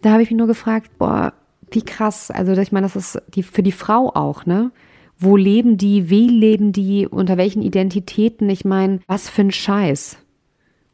[0.00, 1.34] da habe ich mich nur gefragt, boah,
[1.70, 2.30] wie krass.
[2.30, 4.70] Also ich meine, das ist die, für die Frau auch, ne?
[5.20, 6.08] Wo leben die?
[6.08, 7.06] Wie leben die?
[7.06, 8.48] Unter welchen Identitäten?
[8.48, 10.16] Ich meine, was für ein Scheiß.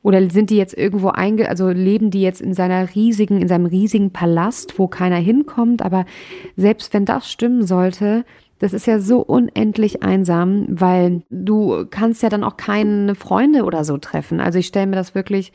[0.02, 3.66] Oder sind die jetzt irgendwo einge, also leben die jetzt in seiner riesigen, in seinem
[3.66, 5.82] riesigen Palast, wo keiner hinkommt?
[5.82, 6.06] Aber
[6.56, 8.24] selbst wenn das stimmen sollte,
[8.58, 13.84] das ist ja so unendlich einsam, weil du kannst ja dann auch keine Freunde oder
[13.84, 14.40] so treffen.
[14.40, 15.52] Also ich stelle mir das wirklich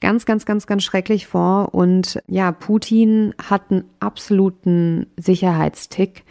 [0.00, 1.72] ganz, ganz, ganz, ganz schrecklich vor.
[1.72, 6.24] Und ja, Putin hat einen absoluten Sicherheitstick.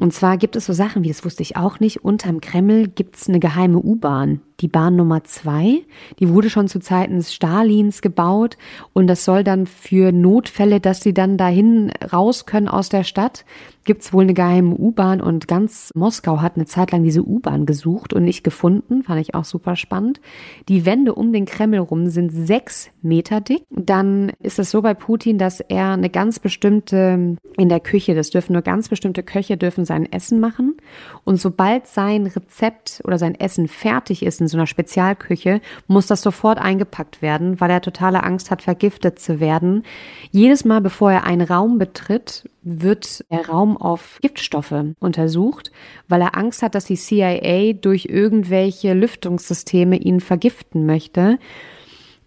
[0.00, 3.16] Und zwar gibt es so Sachen, wie das wusste ich auch nicht, unterm Kreml gibt
[3.16, 5.82] es eine geheime U-Bahn die Bahn Nummer zwei.
[6.18, 8.56] Die wurde schon zu Zeiten Stalins gebaut
[8.92, 13.44] und das soll dann für Notfälle, dass sie dann dahin raus können aus der Stadt,
[13.84, 18.12] gibt's wohl eine geheime U-Bahn und ganz Moskau hat eine Zeit lang diese U-Bahn gesucht
[18.12, 19.02] und nicht gefunden.
[19.02, 20.20] Fand ich auch super spannend.
[20.68, 23.62] Die Wände um den Kreml rum sind sechs Meter dick.
[23.70, 28.30] Dann ist es so bei Putin, dass er eine ganz bestimmte in der Küche, das
[28.30, 30.76] dürfen nur ganz bestimmte Köche dürfen sein Essen machen
[31.24, 36.58] und sobald sein Rezept oder sein Essen fertig ist, so einer Spezialküche, muss das sofort
[36.58, 39.84] eingepackt werden, weil er totale Angst hat, vergiftet zu werden.
[40.30, 45.72] Jedes Mal, bevor er einen Raum betritt, wird der Raum auf Giftstoffe untersucht,
[46.08, 51.38] weil er Angst hat, dass die CIA durch irgendwelche Lüftungssysteme ihn vergiften möchte.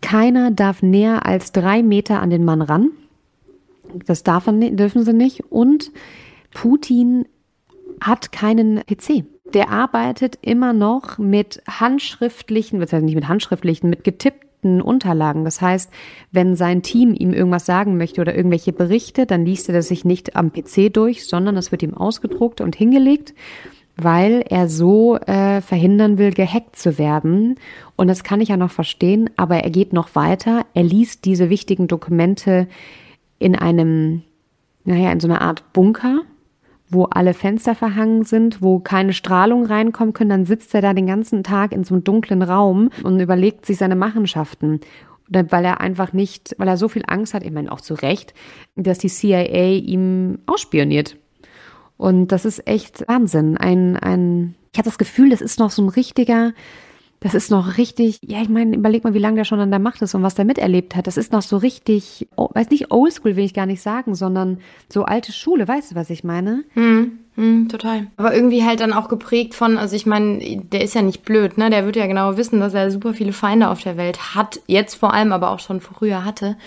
[0.02, 2.90] Keiner darf näher als drei Meter an den Mann ran.
[4.06, 5.52] Das darf, dürfen sie nicht.
[5.52, 5.92] Und
[6.52, 7.26] Putin
[8.02, 14.50] hat keinen PC der arbeitet immer noch mit handschriftlichen, beziehungsweise nicht mit handschriftlichen, mit getippten
[14.82, 15.44] Unterlagen.
[15.46, 15.92] Das heißt,
[16.32, 20.06] wenn sein Team ihm irgendwas sagen möchte oder irgendwelche Berichte, dann liest er das sich
[20.06, 23.34] nicht am PC durch, sondern das wird ihm ausgedruckt und hingelegt,
[23.96, 27.56] weil er so äh, verhindern will, gehackt zu werden.
[27.96, 30.66] Und das kann ich ja noch verstehen, aber er geht noch weiter.
[30.74, 32.68] Er liest diese wichtigen Dokumente
[33.40, 34.24] in einem,
[34.86, 36.22] naja, in so einer Art Bunker,
[36.94, 41.08] wo alle Fenster verhangen sind, wo keine Strahlung reinkommen können, dann sitzt er da den
[41.08, 44.80] ganzen Tag in so einem dunklen Raum und überlegt sich seine Machenschaften.
[45.30, 48.34] Weil er einfach nicht, weil er so viel Angst hat, ich meine auch zu Recht,
[48.76, 51.18] dass die CIA ihm ausspioniert.
[51.98, 53.58] Und das ist echt Wahnsinn.
[53.58, 56.54] Ein, ein, ich habe das Gefühl, das ist noch so ein richtiger,
[57.24, 59.80] das ist noch richtig, ja, ich meine, überleg mal, wie lange der schon an der
[59.80, 61.08] Macht ist und was der miterlebt hat.
[61.08, 64.58] Das ist noch so richtig, oh, weiß nicht, oldschool will ich gar nicht sagen, sondern
[64.90, 66.66] so alte Schule, weißt du, was ich meine?
[66.74, 68.08] Hm, hm, total.
[68.18, 71.58] Aber irgendwie halt dann auch geprägt von, also ich meine, der ist ja nicht blöd,
[71.58, 71.70] ne?
[71.70, 74.96] Der wird ja genau wissen, dass er super viele Feinde auf der Welt hat, jetzt
[74.96, 76.58] vor allem, aber auch schon früher hatte.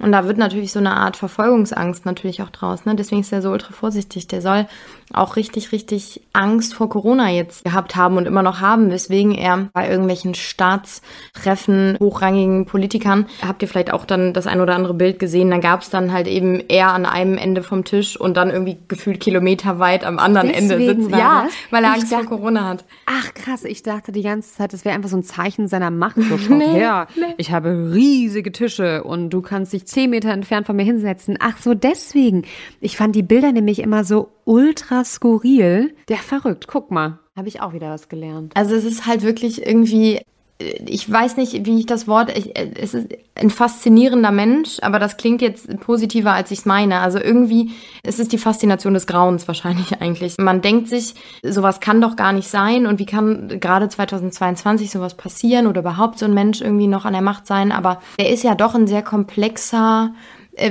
[0.00, 2.86] Und da wird natürlich so eine Art Verfolgungsangst natürlich auch draus.
[2.86, 2.96] Ne?
[2.96, 4.26] Deswegen ist er so ultra vorsichtig.
[4.28, 4.66] Der soll
[5.12, 9.68] auch richtig, richtig Angst vor Corona jetzt gehabt haben und immer noch haben, weswegen er
[9.72, 15.18] bei irgendwelchen Staatstreffen hochrangigen Politikern, habt ihr vielleicht auch dann das ein oder andere Bild
[15.18, 18.50] gesehen, da gab es dann halt eben er an einem Ende vom Tisch und dann
[18.50, 21.10] irgendwie gefühlt kilometerweit am anderen Deswegen Ende sitzt.
[21.10, 21.52] Ja, das?
[21.70, 22.84] weil er ich Angst dachte, vor Corona hat.
[23.06, 26.16] Ach krass, ich dachte die ganze Zeit, das wäre einfach so ein Zeichen seiner Macht.
[26.16, 27.34] So, schaut nee, her, nee.
[27.38, 31.36] ich habe riesige Tische und du kannst dich zehn Meter entfernt von mir hinsetzen.
[31.40, 32.44] Ach so, deswegen.
[32.80, 35.94] Ich fand die Bilder nämlich immer so ultra skurril.
[36.08, 37.20] Der verrückt, guck mal.
[37.36, 38.52] Habe ich auch wieder was gelernt.
[38.56, 40.20] Also es ist halt wirklich irgendwie
[40.60, 45.16] ich weiß nicht, wie ich das Wort, ich, es ist ein faszinierender Mensch, aber das
[45.16, 47.00] klingt jetzt positiver, als ich es meine.
[47.00, 47.70] Also irgendwie,
[48.02, 50.36] es ist die Faszination des Grauens wahrscheinlich eigentlich.
[50.38, 55.16] Man denkt sich, sowas kann doch gar nicht sein und wie kann gerade 2022 sowas
[55.16, 58.44] passieren oder überhaupt so ein Mensch irgendwie noch an der Macht sein, aber er ist
[58.44, 60.12] ja doch ein sehr komplexer,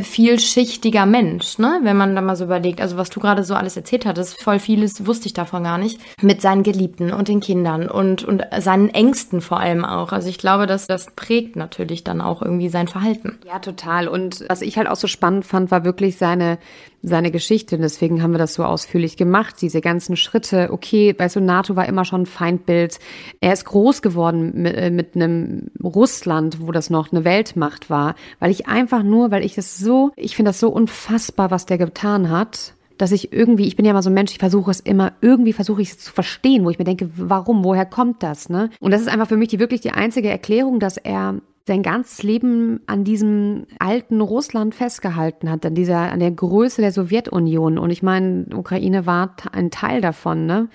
[0.04, 1.80] vielschichtiger Mensch, ne?
[1.84, 2.82] Wenn man da mal so überlegt.
[2.82, 6.00] Also was du gerade so alles erzählt hattest, voll vieles wusste ich davon gar nicht.
[6.22, 10.12] Mit seinen Geliebten und den Kindern und, und seinen Ängsten vor allem auch.
[10.12, 13.40] Also ich glaube, dass das prägt natürlich dann auch irgendwie sein Verhalten.
[13.46, 14.08] Ja, total.
[14.08, 16.58] Und was ich halt auch so spannend fand, war wirklich seine
[17.02, 17.76] seine Geschichte.
[17.76, 19.56] Und deswegen haben wir das so ausführlich gemacht.
[19.62, 20.70] Diese ganzen Schritte.
[20.72, 23.00] Okay, weißt du, NATO war immer schon ein Feindbild.
[23.40, 28.16] Er ist groß geworden mit, äh, mit einem Russland, wo das noch eine Weltmacht war.
[28.40, 31.78] Weil ich einfach nur, weil ich das so, ich finde das so unfassbar, was der
[31.78, 34.82] getan hat dass ich irgendwie, ich bin ja immer so ein Mensch, ich versuche es
[34.82, 38.50] immer, irgendwie versuche ich es zu verstehen, wo ich mir denke, warum, woher kommt das,
[38.50, 38.70] ne?
[38.82, 41.36] Und das ist einfach für mich die wirklich die einzige Erklärung, dass er
[41.70, 46.92] sein ganzes Leben an diesem alten Russland festgehalten hat, an dieser, an der Größe der
[46.92, 47.78] Sowjetunion.
[47.78, 50.68] Und ich meine, Ukraine war ein Teil davon, ne?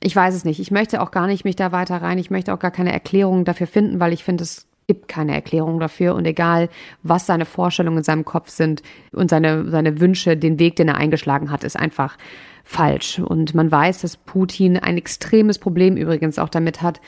[0.00, 0.58] Ich weiß es nicht.
[0.58, 2.18] Ich möchte auch gar nicht mich da weiter rein.
[2.18, 5.78] Ich möchte auch gar keine Erklärung dafür finden, weil ich finde, es gibt keine Erklärung
[5.78, 6.16] dafür.
[6.16, 6.68] Und egal,
[7.04, 8.82] was seine Vorstellungen in seinem Kopf sind
[9.12, 12.18] und seine, seine Wünsche, den Weg, den er eingeschlagen hat, ist einfach
[12.64, 13.20] falsch.
[13.20, 17.00] Und man weiß, dass Putin ein extremes Problem übrigens auch damit hat,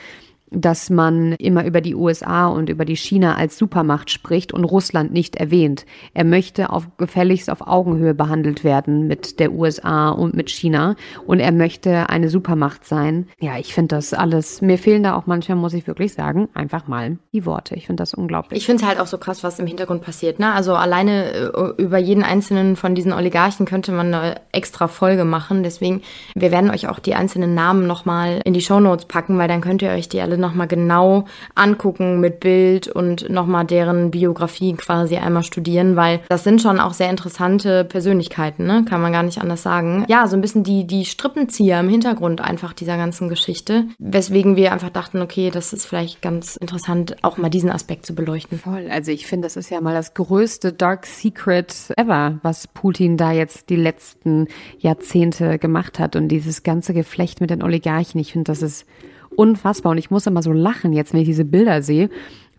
[0.53, 5.11] dass man immer über die USA und über die China als Supermacht spricht und Russland
[5.11, 5.85] nicht erwähnt.
[6.13, 10.95] Er möchte auf gefälligst auf Augenhöhe behandelt werden mit der USA und mit China
[11.25, 13.27] und er möchte eine Supermacht sein.
[13.39, 16.87] Ja, ich finde das alles, mir fehlen da auch manchmal, muss ich wirklich sagen, einfach
[16.87, 17.75] mal die Worte.
[17.75, 18.59] Ich finde das unglaublich.
[18.59, 20.39] Ich finde es halt auch so krass, was im Hintergrund passiert.
[20.39, 20.51] Ne?
[20.51, 25.63] Also alleine äh, über jeden einzelnen von diesen Oligarchen könnte man eine extra Folge machen.
[25.63, 26.01] Deswegen,
[26.35, 29.81] wir werden euch auch die einzelnen Namen nochmal in die Shownotes packen, weil dann könnt
[29.81, 31.25] ihr euch die alle nochmal genau
[31.55, 36.93] angucken mit Bild und nochmal deren Biografie quasi einmal studieren, weil das sind schon auch
[36.93, 38.85] sehr interessante Persönlichkeiten, ne?
[38.87, 40.05] kann man gar nicht anders sagen.
[40.07, 44.71] Ja, so ein bisschen die, die Strippenzieher im Hintergrund einfach dieser ganzen Geschichte, weswegen wir
[44.71, 48.59] einfach dachten, okay, das ist vielleicht ganz interessant, auch mal diesen Aspekt zu beleuchten.
[48.59, 53.17] Voll, also ich finde, das ist ja mal das größte Dark Secret ever, was Putin
[53.17, 58.33] da jetzt die letzten Jahrzehnte gemacht hat und dieses ganze Geflecht mit den Oligarchen, ich
[58.33, 58.85] finde, das ist
[59.33, 59.91] unfassbar.
[59.91, 62.09] Und ich muss immer so lachen jetzt, wenn ich diese Bilder sehe,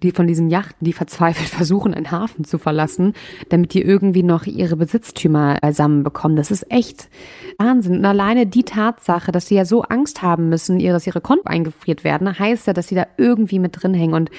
[0.02, 3.14] die von diesen Yachten, die verzweifelt versuchen, einen Hafen zu verlassen,
[3.48, 6.36] damit die irgendwie noch ihre Besitztümer beisammen bekommen.
[6.36, 7.08] Das ist echt
[7.58, 7.98] Wahnsinn.
[7.98, 12.04] Und alleine die Tatsache, dass sie ja so Angst haben müssen, dass ihre Konten eingefriert
[12.04, 14.14] werden, heißt ja, dass sie da irgendwie mit drin hängen.
[14.14, 14.30] Und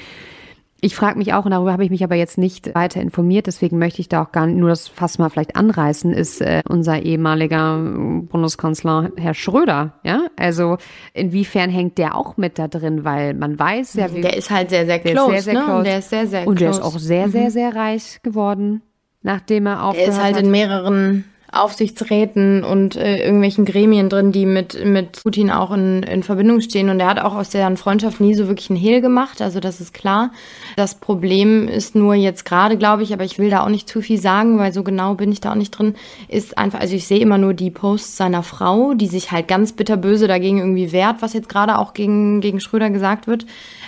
[0.82, 3.80] ich frage mich auch, und darüber habe ich mich aber jetzt nicht weiter informiert, deswegen
[3.80, 7.02] möchte ich da auch gar nicht nur das Fass mal vielleicht anreißen, ist äh, unser
[7.02, 9.94] ehemaliger Bundeskanzler Herr Schröder.
[10.04, 10.78] Ja, also
[11.14, 14.22] inwiefern hängt der auch mit da drin, weil man weiß ja, wie.
[14.22, 15.64] Der ist halt sehr, sehr close, sehr, sehr ne?
[15.64, 15.84] Close.
[15.84, 17.52] Der ist sehr, sehr Und der ist auch sehr, sehr, mhm.
[17.52, 18.82] sehr reich geworden,
[19.24, 20.18] nachdem er aufgehört hat.
[20.18, 25.52] Er ist halt in mehreren Aufsichtsräten und äh, irgendwelchen Gremien drin, die mit, mit Putin
[25.52, 26.90] auch in, in Verbindung stehen.
[26.90, 29.42] Und er hat auch aus deren Freundschaft nie so wirklich einen Hehl gemacht.
[29.42, 30.32] Also das ist klar.
[30.76, 34.02] Das Problem ist nur jetzt gerade, glaube ich, aber ich will da auch nicht zu
[34.02, 35.96] viel sagen, weil so genau bin ich da auch nicht drin,
[36.28, 39.74] ist einfach, also ich sehe immer nur die Posts seiner Frau, die sich halt ganz
[39.74, 43.46] bitterböse dagegen irgendwie wehrt, was jetzt gerade auch gegen, gegen Schröder gesagt wird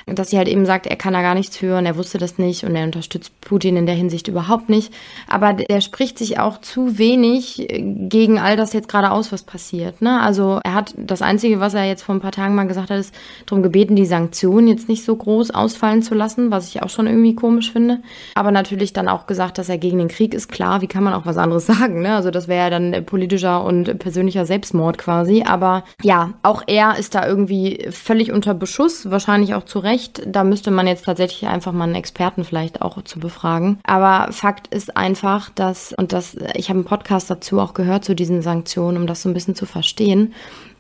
[0.07, 2.63] dass sie halt eben sagt, er kann da gar nichts für er wusste das nicht
[2.63, 4.93] und er unterstützt Putin in der Hinsicht überhaupt nicht.
[5.27, 9.43] Aber der spricht sich auch zu wenig äh, gegen all das jetzt gerade aus, was
[9.43, 10.01] passiert.
[10.01, 10.19] Ne?
[10.21, 12.99] Also er hat das Einzige, was er jetzt vor ein paar Tagen mal gesagt hat,
[12.99, 13.13] ist
[13.45, 17.07] darum gebeten, die Sanktionen jetzt nicht so groß ausfallen zu lassen, was ich auch schon
[17.07, 17.99] irgendwie komisch finde.
[18.35, 20.49] Aber natürlich dann auch gesagt, dass er gegen den Krieg ist.
[20.49, 22.01] Klar, wie kann man auch was anderes sagen?
[22.01, 22.15] Ne?
[22.15, 25.43] Also das wäre ja dann politischer und persönlicher Selbstmord quasi.
[25.43, 30.21] Aber ja, auch er ist da irgendwie völlig unter Beschuss, wahrscheinlich auch zu Recht Recht.
[30.27, 33.79] Da müsste man jetzt tatsächlich einfach mal einen Experten vielleicht auch zu befragen.
[33.83, 38.13] Aber Fakt ist einfach, dass, und das, ich habe einen Podcast dazu auch gehört zu
[38.13, 40.35] diesen Sanktionen, um das so ein bisschen zu verstehen.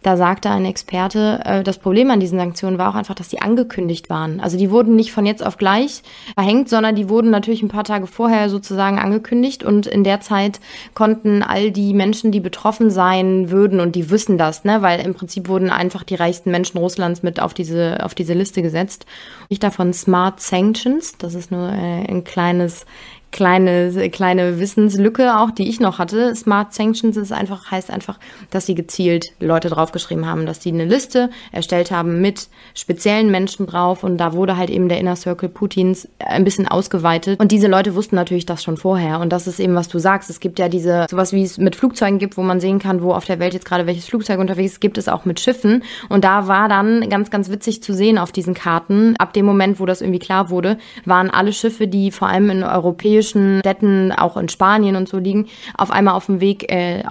[0.07, 3.41] Da sagte ein Experte, äh, das Problem an diesen Sanktionen war auch einfach, dass die
[3.41, 4.39] angekündigt waren.
[4.39, 6.01] Also die wurden nicht von jetzt auf gleich
[6.33, 10.61] verhängt, sondern die wurden natürlich ein paar Tage vorher sozusagen angekündigt und in der Zeit
[10.93, 15.13] konnten all die Menschen, die betroffen sein würden und die wissen das, ne, weil im
[15.13, 19.05] Prinzip wurden einfach die reichsten Menschen Russlands mit auf diese auf diese Liste gesetzt.
[19.49, 22.85] Ich davon Smart Sanctions, das ist nur äh, ein kleines
[23.31, 26.33] kleine, kleine Wissenslücke auch, die ich noch hatte.
[26.35, 28.19] Smart Sanctions ist einfach, heißt einfach,
[28.49, 33.67] dass sie gezielt Leute draufgeschrieben haben, dass sie eine Liste erstellt haben mit speziellen Menschen
[33.67, 37.67] drauf und da wurde halt eben der Inner Circle Putins ein bisschen ausgeweitet und diese
[37.67, 40.29] Leute wussten natürlich das schon vorher und das ist eben, was du sagst.
[40.29, 43.13] Es gibt ja diese, sowas wie es mit Flugzeugen gibt, wo man sehen kann, wo
[43.13, 46.23] auf der Welt jetzt gerade welches Flugzeug unterwegs ist, gibt es auch mit Schiffen und
[46.23, 49.85] da war dann ganz, ganz witzig zu sehen auf diesen Karten, ab dem Moment, wo
[49.85, 54.37] das irgendwie klar wurde, waren alle Schiffe, die vor allem in europäischen europäischen Städten, auch
[54.37, 55.47] in Spanien und so liegen,
[55.77, 57.03] auf einmal auf dem Weg äh,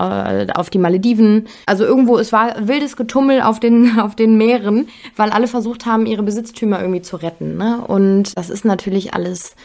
[0.54, 1.48] auf die Malediven.
[1.66, 6.06] Also irgendwo, es war wildes Getummel auf den, auf den Meeren, weil alle versucht haben,
[6.06, 7.56] ihre Besitztümer irgendwie zu retten.
[7.56, 7.82] Ne?
[7.86, 9.56] Und das ist natürlich alles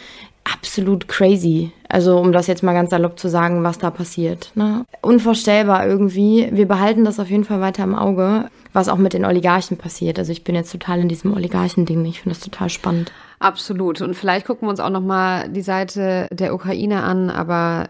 [0.43, 1.71] absolut crazy.
[1.89, 4.51] Also um das jetzt mal ganz salopp zu sagen, was da passiert.
[4.55, 4.85] Ne?
[5.01, 6.49] Unvorstellbar irgendwie.
[6.51, 10.17] Wir behalten das auf jeden Fall weiter im Auge, was auch mit den Oligarchen passiert.
[10.17, 12.05] Also ich bin jetzt total in diesem Oligarchen-Ding.
[12.05, 13.11] Ich finde das total spannend.
[13.39, 14.01] Absolut.
[14.01, 17.89] Und vielleicht gucken wir uns auch noch mal die Seite der Ukraine an, aber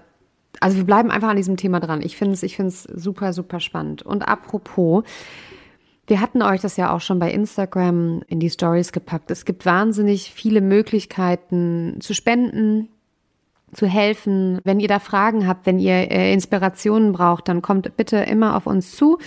[0.59, 2.01] also wir bleiben einfach an diesem Thema dran.
[2.01, 4.03] Ich finde es, ich finde es super, super spannend.
[4.03, 5.03] Und apropos,
[6.11, 9.31] wir hatten euch das ja auch schon bei Instagram in die Stories gepackt.
[9.31, 12.89] Es gibt wahnsinnig viele Möglichkeiten zu spenden,
[13.71, 14.59] zu helfen.
[14.65, 18.67] Wenn ihr da Fragen habt, wenn ihr äh, Inspirationen braucht, dann kommt bitte immer auf
[18.67, 19.19] uns zu.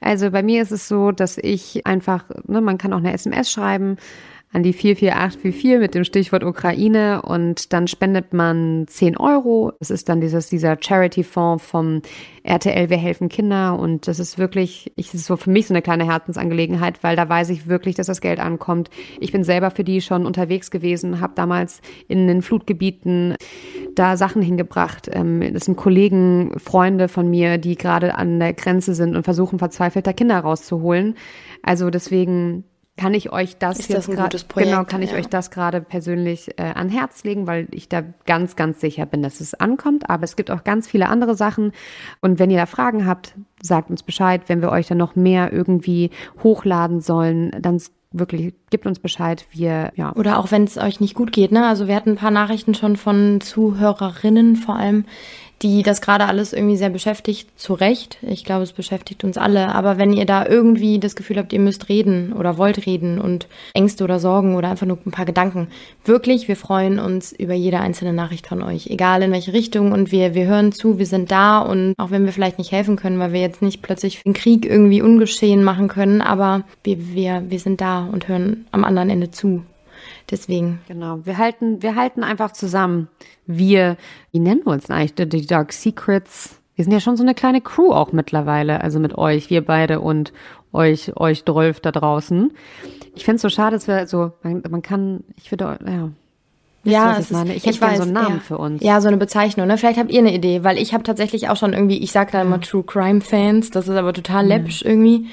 [0.00, 3.48] Also bei mir ist es so, dass ich einfach, ne, man kann auch eine SMS
[3.48, 3.96] schreiben
[4.52, 9.72] an die 44844 mit dem Stichwort Ukraine und dann spendet man 10 Euro.
[9.80, 12.02] Es ist dann dieses, dieser Charity-Fonds vom
[12.42, 15.74] RTL Wir helfen Kinder und das ist wirklich, ich, das ist so für mich so
[15.74, 18.90] eine kleine Herzensangelegenheit, weil da weiß ich wirklich, dass das Geld ankommt.
[19.20, 23.36] Ich bin selber für die schon unterwegs gewesen, habe damals in den Flutgebieten
[23.94, 25.08] da Sachen hingebracht.
[25.10, 29.58] Ähm, das sind Kollegen, Freunde von mir, die gerade an der Grenze sind und versuchen
[29.58, 31.14] verzweifelt da Kinder rauszuholen.
[31.62, 32.64] Also deswegen
[32.96, 35.16] kann ich euch das ist jetzt gerade genau kann ich ja.
[35.16, 39.22] euch das gerade persönlich äh, an Herz legen, weil ich da ganz ganz sicher bin,
[39.22, 40.10] dass es ankommt.
[40.10, 41.72] Aber es gibt auch ganz viele andere Sachen
[42.20, 44.42] und wenn ihr da Fragen habt, sagt uns Bescheid.
[44.46, 46.10] Wenn wir euch dann noch mehr irgendwie
[46.42, 47.80] hochladen sollen, dann
[48.12, 49.46] wirklich gebt uns Bescheid.
[49.52, 51.50] Wir ja oder auch wenn es euch nicht gut geht.
[51.50, 51.66] Ne?
[51.66, 55.06] Also wir hatten ein paar Nachrichten schon von Zuhörerinnen vor allem,
[55.62, 58.18] die das gerade alles irgendwie sehr beschäftigt, zu Recht.
[58.22, 59.68] Ich glaube, es beschäftigt uns alle.
[59.74, 63.46] Aber wenn ihr da irgendwie das Gefühl habt, ihr müsst reden oder wollt reden und
[63.74, 65.68] Ängste oder Sorgen oder einfach nur ein paar Gedanken,
[66.04, 69.92] wirklich, wir freuen uns über jede einzelne Nachricht von euch, egal in welche Richtung.
[69.92, 72.96] Und wir, wir hören zu, wir sind da und auch wenn wir vielleicht nicht helfen
[72.96, 77.44] können, weil wir jetzt nicht plötzlich den Krieg irgendwie ungeschehen machen können, aber wir, wir,
[77.48, 79.62] wir sind da und hören am anderen Ende zu.
[80.30, 80.80] Deswegen.
[80.88, 81.20] Genau.
[81.24, 83.08] Wir halten, wir halten einfach zusammen.
[83.46, 83.96] Wir,
[84.30, 85.28] wie nennen wir uns denn eigentlich?
[85.28, 86.58] Die Dark Secrets.
[86.74, 88.80] Wir sind ja schon so eine kleine Crew auch mittlerweile.
[88.80, 90.32] Also mit euch, wir beide und
[90.72, 92.50] euch, euch Drolf da draußen.
[93.14, 96.10] Ich finde es so schade, dass wir so, man, man kann, ich würde, ja.
[96.84, 97.50] Wisst Ja, was es ich ist- meine.
[97.50, 98.40] Ich ich hätte gerne so weiß, einen Namen ja.
[98.40, 98.82] für uns.
[98.82, 99.66] Ja, so eine Bezeichnung.
[99.68, 99.76] Ne?
[99.78, 102.42] Vielleicht habt ihr eine Idee, weil ich habe tatsächlich auch schon irgendwie, ich sag da
[102.42, 105.26] immer True Crime Fans, das ist aber total läppisch irgendwie.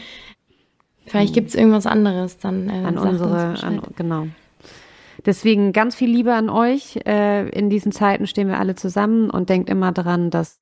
[1.08, 3.64] Vielleicht gibt's irgendwas anderes, dann äh, an uns unsere, Bescheid.
[3.64, 4.28] an, genau.
[5.26, 7.00] Deswegen ganz viel Liebe an euch.
[7.06, 10.60] Äh, in diesen Zeiten stehen wir alle zusammen und denkt immer dran, dass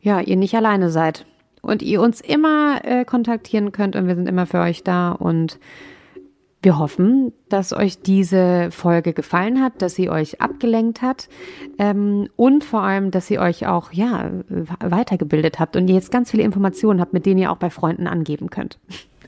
[0.00, 1.26] ja ihr nicht alleine seid
[1.62, 5.58] und ihr uns immer äh, kontaktieren könnt und wir sind immer für euch da und
[6.62, 11.28] wir hoffen, dass euch diese Folge gefallen hat, dass sie euch abgelenkt hat
[11.78, 14.30] ähm, und vor allem, dass sie euch auch ja
[14.80, 18.06] weitergebildet habt und ihr jetzt ganz viele Informationen habt, mit denen ihr auch bei Freunden
[18.08, 18.80] angeben könnt.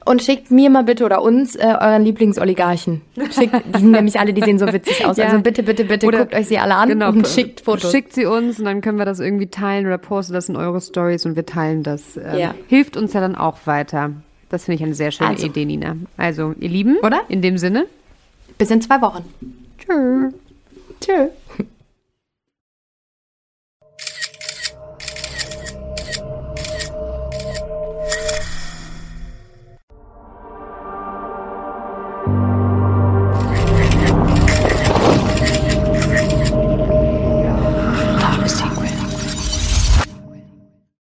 [0.05, 3.03] Und schickt mir mal bitte oder uns äh, euren Lieblingsoligarchen.
[3.31, 5.17] Schickt, die sind nämlich alle, die sehen so witzig aus.
[5.19, 5.27] Ja.
[5.27, 7.91] Also bitte, bitte, bitte Oder- guckt euch sie alle an und schickt Fotos.
[7.91, 10.81] Schickt sie uns und dann können wir das irgendwie teilen oder posten das in eure
[10.81, 12.17] Stories und wir teilen das.
[12.17, 12.55] Ähm, Ja.
[12.69, 14.13] Hilft uns ja dann auch weiter.
[14.51, 15.47] Das finde ich eine sehr schöne Also.
[15.47, 15.97] Idee, Nina.
[16.17, 17.21] Also, ihr Lieben, Oder?
[17.29, 17.87] In dem Sinne.
[18.57, 19.25] Bis in zwei Wochen.
[19.79, 20.31] Tschö.
[21.01, 21.29] Tschö.